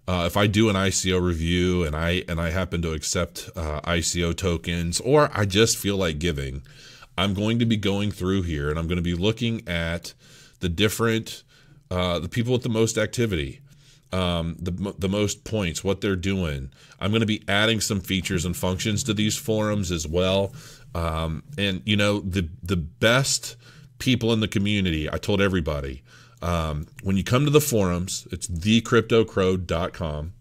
uh, 0.09 0.25
if 0.27 0.37
I 0.37 0.47
do 0.47 0.69
an 0.69 0.77
ICO 0.77 1.21
review 1.21 1.85
and 1.85 1.95
I 1.95 2.25
and 2.29 2.41
I 2.41 2.51
happen 2.51 2.83
to 2.83 2.93
accept 2.93 3.51
uh, 3.57 3.81
ICO 3.83 4.37
tokens 4.37 5.01
or 5.01 5.31
I 5.35 5.45
just 5.45 5.77
feel 5.77 5.97
like 5.97 6.19
giving, 6.19 6.63
I'm 7.19 7.35
going 7.35 7.59
to 7.59 7.67
be 7.67 7.77
going 7.77 8.11
through 8.11 8.43
here 8.43 8.71
and 8.71 8.79
I'm 8.79 8.87
going 8.87 8.97
to 8.97 9.03
be 9.03 9.15
looking 9.15 9.67
at 9.69 10.15
the 10.61 10.69
different 10.69 11.43
uh, 11.91 12.19
the 12.21 12.29
people 12.29 12.53
with 12.53 12.63
the 12.63 12.69
most 12.69 12.99
activity, 12.99 13.61
um, 14.13 14.57
the 14.59 14.95
the 14.99 15.09
most 15.09 15.45
points, 15.45 15.85
what 15.85 16.01
they're 16.01 16.17
doing. 16.17 16.71
I'm 16.99 17.11
going 17.11 17.21
to 17.21 17.27
be 17.27 17.45
adding 17.49 17.81
some 17.81 18.01
features 18.01 18.45
and 18.45 18.57
functions 18.57 19.05
to 19.05 19.15
these 19.15 19.37
forums 19.37 19.91
as 19.91 20.07
well 20.07 20.53
um, 20.95 21.43
and 21.57 21.83
you 21.85 21.97
know 21.97 22.21
the 22.21 22.49
the 22.63 22.77
best 22.77 23.57
people 23.99 24.33
in 24.33 24.41
the 24.41 24.49
community. 24.49 25.11
I 25.11 25.19
told 25.19 25.41
everybody 25.41 26.03
um, 26.43 26.87
when 27.03 27.17
you 27.17 27.25
come 27.25 27.45
to 27.45 27.51
the 27.51 27.61
forums, 27.61 28.27
it's 28.33 28.47
thecryptocrow.com. 28.47 30.33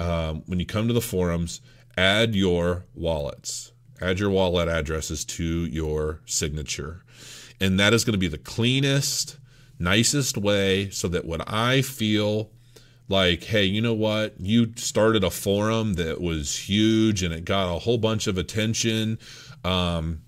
Um, 0.00 0.42
when 0.46 0.58
you 0.58 0.66
come 0.66 0.88
to 0.88 0.94
the 0.94 1.00
forums, 1.00 1.60
add 1.96 2.34
your 2.34 2.84
wallets, 2.94 3.72
add 4.00 4.18
your 4.18 4.30
wallet 4.30 4.68
addresses 4.68 5.24
to 5.24 5.44
your 5.44 6.20
signature, 6.26 7.04
and 7.60 7.78
that 7.78 7.94
is 7.94 8.04
going 8.04 8.14
to 8.14 8.18
be 8.18 8.28
the 8.28 8.38
cleanest, 8.38 9.38
nicest 9.78 10.36
way, 10.36 10.90
so 10.90 11.08
that 11.08 11.24
when 11.24 11.40
I 11.42 11.82
feel 11.82 12.50
like, 13.08 13.44
hey, 13.44 13.64
you 13.64 13.80
know 13.80 13.94
what? 13.94 14.34
You 14.38 14.72
started 14.76 15.24
a 15.24 15.30
forum 15.30 15.94
that 15.94 16.20
was 16.20 16.56
huge 16.56 17.22
and 17.22 17.34
it 17.34 17.44
got 17.44 17.74
a 17.74 17.78
whole 17.80 17.98
bunch 17.98 18.26
of 18.26 18.38
attention 18.38 19.18
um, 19.64 20.22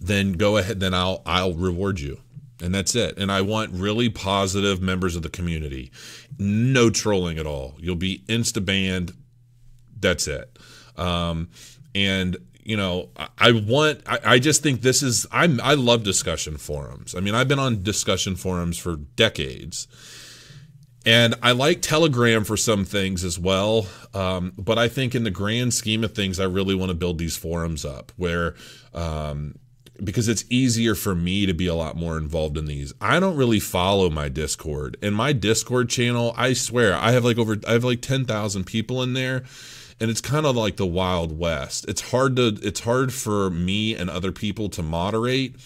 then 0.00 0.32
go 0.32 0.56
ahead. 0.56 0.80
Then 0.80 0.94
I'll 0.94 1.22
I'll 1.26 1.52
reward 1.52 2.00
you, 2.00 2.20
and 2.62 2.74
that's 2.74 2.94
it. 2.94 3.18
And 3.18 3.30
I 3.30 3.42
want 3.42 3.72
really 3.72 4.08
positive 4.08 4.80
members 4.80 5.16
of 5.16 5.22
the 5.22 5.30
community. 5.30 5.90
No 6.38 6.90
trolling 6.90 7.38
at 7.38 7.46
all. 7.46 7.74
You'll 7.78 7.96
be 7.96 8.22
insta 8.26 8.64
banned. 8.64 9.12
That's 9.98 10.26
it. 10.26 10.58
Um, 10.96 11.50
and 11.94 12.36
you 12.62 12.76
know, 12.76 13.08
I, 13.38 13.52
want. 13.52 14.02
I, 14.06 14.18
I 14.24 14.38
just 14.38 14.62
think 14.62 14.82
this 14.82 15.02
is. 15.02 15.26
I'm. 15.32 15.60
I 15.60 15.74
love 15.74 16.02
discussion 16.02 16.56
forums. 16.56 17.14
I 17.14 17.20
mean, 17.20 17.34
I've 17.34 17.48
been 17.48 17.58
on 17.58 17.82
discussion 17.82 18.36
forums 18.36 18.78
for 18.78 18.96
decades 18.96 19.86
and 21.06 21.34
I 21.42 21.52
like 21.52 21.80
Telegram 21.80 22.44
for 22.44 22.56
some 22.56 22.84
things 22.84 23.24
as 23.24 23.38
well. 23.38 23.86
Um, 24.12 24.52
but 24.58 24.78
I 24.78 24.88
think 24.88 25.14
in 25.14 25.24
the 25.24 25.30
grand 25.30 25.72
scheme 25.72 26.04
of 26.04 26.14
things, 26.14 26.38
I 26.38 26.44
really 26.44 26.74
want 26.74 26.90
to 26.90 26.94
build 26.94 27.18
these 27.18 27.36
forums 27.36 27.84
up 27.84 28.12
where, 28.16 28.54
um, 28.92 29.58
because 30.02 30.28
it's 30.28 30.44
easier 30.50 30.94
for 30.94 31.14
me 31.14 31.46
to 31.46 31.54
be 31.54 31.66
a 31.66 31.74
lot 31.74 31.96
more 31.96 32.18
involved 32.18 32.56
in 32.58 32.66
these. 32.66 32.92
I 33.00 33.20
don't 33.20 33.36
really 33.36 33.60
follow 33.60 34.10
my 34.10 34.28
Discord. 34.28 34.96
And 35.02 35.14
my 35.14 35.32
Discord 35.32 35.88
channel, 35.88 36.34
I 36.36 36.52
swear, 36.52 36.94
I 36.94 37.12
have 37.12 37.24
like 37.24 37.38
over, 37.38 37.56
I 37.66 37.72
have 37.72 37.84
like 37.84 38.02
10,000 38.02 38.64
people 38.64 39.02
in 39.02 39.14
there. 39.14 39.44
And 40.02 40.10
it's 40.10 40.22
kind 40.22 40.46
of 40.46 40.56
like 40.56 40.76
the 40.76 40.86
Wild 40.86 41.38
West. 41.38 41.84
It's 41.86 42.00
hard 42.10 42.36
to, 42.36 42.58
it's 42.62 42.80
hard 42.80 43.12
for 43.12 43.50
me 43.50 43.94
and 43.94 44.08
other 44.08 44.32
people 44.32 44.70
to 44.70 44.82
moderate 44.82 45.56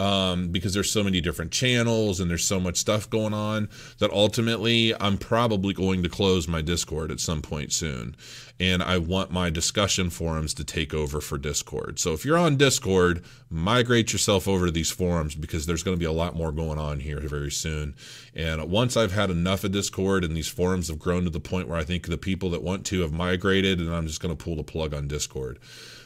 um, 0.00 0.48
because 0.48 0.74
there's 0.74 0.90
so 0.90 1.04
many 1.04 1.20
different 1.20 1.52
channels 1.52 2.18
and 2.18 2.28
there's 2.28 2.44
so 2.44 2.58
much 2.58 2.76
stuff 2.76 3.08
going 3.08 3.32
on 3.32 3.68
that 3.98 4.10
ultimately 4.10 4.94
I'm 5.00 5.18
probably 5.18 5.72
going 5.72 6.02
to 6.02 6.08
close 6.08 6.48
my 6.48 6.62
Discord 6.62 7.10
at 7.10 7.20
some 7.20 7.42
point 7.42 7.72
soon. 7.72 8.16
And 8.60 8.82
I 8.82 8.98
want 8.98 9.32
my 9.32 9.50
discussion 9.50 10.10
forums 10.10 10.54
to 10.54 10.64
take 10.64 10.94
over 10.94 11.20
for 11.20 11.38
Discord. 11.38 11.98
So 11.98 12.12
if 12.12 12.24
you're 12.24 12.38
on 12.38 12.56
Discord, 12.56 13.24
migrate 13.50 14.12
yourself 14.12 14.46
over 14.46 14.66
to 14.66 14.72
these 14.72 14.92
forums 14.92 15.34
because 15.34 15.66
there's 15.66 15.82
going 15.82 15.96
to 15.96 16.00
be 16.00 16.04
a 16.04 16.12
lot 16.12 16.36
more 16.36 16.52
going 16.52 16.78
on 16.78 17.00
here 17.00 17.20
very 17.20 17.50
soon. 17.50 17.96
And 18.32 18.70
once 18.70 18.96
I've 18.96 19.12
had 19.12 19.30
enough 19.30 19.64
of 19.64 19.72
Discord 19.72 20.24
and 20.24 20.36
these 20.36 20.48
forums 20.48 20.88
have 20.88 21.00
grown 21.00 21.24
to 21.24 21.30
the 21.30 21.40
point 21.40 21.68
where 21.68 21.78
I 21.78 21.84
think 21.84 22.06
the 22.06 22.16
people 22.16 22.50
that 22.50 22.62
want 22.62 22.86
to 22.86 23.00
have 23.00 23.12
migrated, 23.12 23.80
and 23.80 23.92
I'm 23.92 24.06
just 24.06 24.20
going 24.20 24.36
to 24.36 24.44
pull 24.44 24.56
the 24.56 24.62
plug 24.62 24.94
on 24.94 25.08
Discord. 25.08 25.58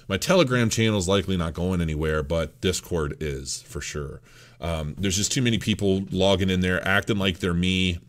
My 0.08 0.16
Telegram 0.16 0.70
channel 0.70 0.98
is 0.98 1.06
likely 1.06 1.36
not 1.36 1.52
going 1.52 1.82
anywhere, 1.82 2.22
but 2.22 2.60
Discord 2.62 3.16
is 3.20 3.62
for 3.62 3.82
sure. 3.82 4.22
Um, 4.60 4.94
there's 4.98 5.16
just 5.16 5.30
too 5.30 5.42
many 5.42 5.58
people 5.58 6.04
logging 6.10 6.50
in 6.50 6.60
there, 6.60 6.86
acting 6.86 7.18
like 7.18 7.38
they're 7.38 7.54
me. 7.54 8.00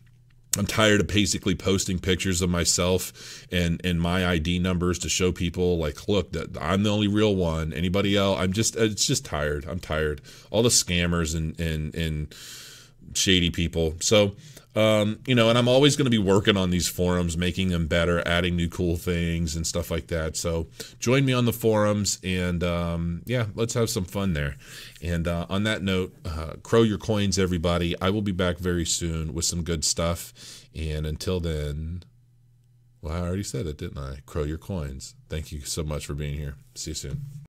I'm 0.58 0.66
tired 0.66 1.02
of 1.02 1.08
basically 1.08 1.54
posting 1.54 2.00
pictures 2.00 2.42
of 2.42 2.50
myself 2.50 3.46
and 3.52 3.80
and 3.84 4.02
my 4.02 4.26
ID 4.26 4.58
numbers 4.60 4.98
to 5.00 5.10
show 5.10 5.32
people 5.32 5.78
like, 5.78 6.08
look, 6.08 6.32
that 6.32 6.58
I'm 6.60 6.82
the 6.82 6.90
only 6.90 7.08
real 7.08 7.36
one. 7.36 7.72
Anybody 7.72 8.18
else? 8.18 8.40
I'm 8.40 8.52
just 8.54 8.76
it's 8.76 9.06
just 9.06 9.26
tired. 9.26 9.66
I'm 9.66 9.80
tired. 9.80 10.22
All 10.50 10.64
the 10.64 10.70
scammers 10.70 11.36
and 11.36 11.60
and 11.60 11.94
and 11.94 12.34
shady 13.14 13.52
people. 13.52 13.96
So 14.00 14.36
um, 14.76 15.20
you 15.26 15.34
know, 15.34 15.50
and 15.50 15.58
I'm 15.58 15.68
always 15.68 15.96
going 15.96 16.06
to 16.06 16.12
be 16.12 16.20
working 16.20 16.56
on 16.56 16.70
these 16.70 16.88
forums, 16.88 17.36
making 17.36 17.70
them 17.70 17.88
better, 17.88 18.26
adding 18.28 18.56
new 18.56 18.70
cool 18.70 18.98
things 18.98 19.56
and 19.56 19.66
stuff 19.66 19.90
like 19.90 20.08
that. 20.08 20.38
So 20.38 20.68
join 21.00 21.26
me 21.26 21.34
on 21.34 21.46
the 21.46 21.54
forums, 21.54 22.20
and 22.24 22.64
um, 22.64 23.24
yeah, 23.26 23.48
let's 23.56 23.74
have 23.74 23.90
some 23.90 24.06
fun 24.06 24.34
there. 24.34 24.58
And 25.02 25.28
uh, 25.28 25.48
on 25.50 25.64
that 25.64 25.82
note, 25.82 26.14
uh, 26.24 26.54
crow 26.62 26.84
your 26.84 27.00
coins, 27.00 27.40
everybody. 27.40 28.00
I 28.00 28.12
will 28.12 28.22
be 28.22 28.32
back 28.32 28.58
very 28.60 28.86
soon 28.86 29.34
with 29.34 29.46
some 29.46 29.64
good 29.64 29.84
stuff. 29.84 30.34
And 30.76 31.06
until 31.06 31.40
then, 31.40 32.04
well, 33.02 33.14
I 33.14 33.26
already 33.26 33.44
said 33.44 33.66
it, 33.66 33.78
didn't 33.78 33.98
I? 33.98 34.20
Crow 34.26 34.44
your 34.44 34.58
coins. 34.58 35.16
Thank 35.30 35.52
you 35.52 35.62
so 35.62 35.84
much 35.84 36.06
for 36.06 36.14
being 36.14 36.38
here. 36.38 36.56
See 36.76 36.92
you 36.92 36.96
soon. 36.96 37.40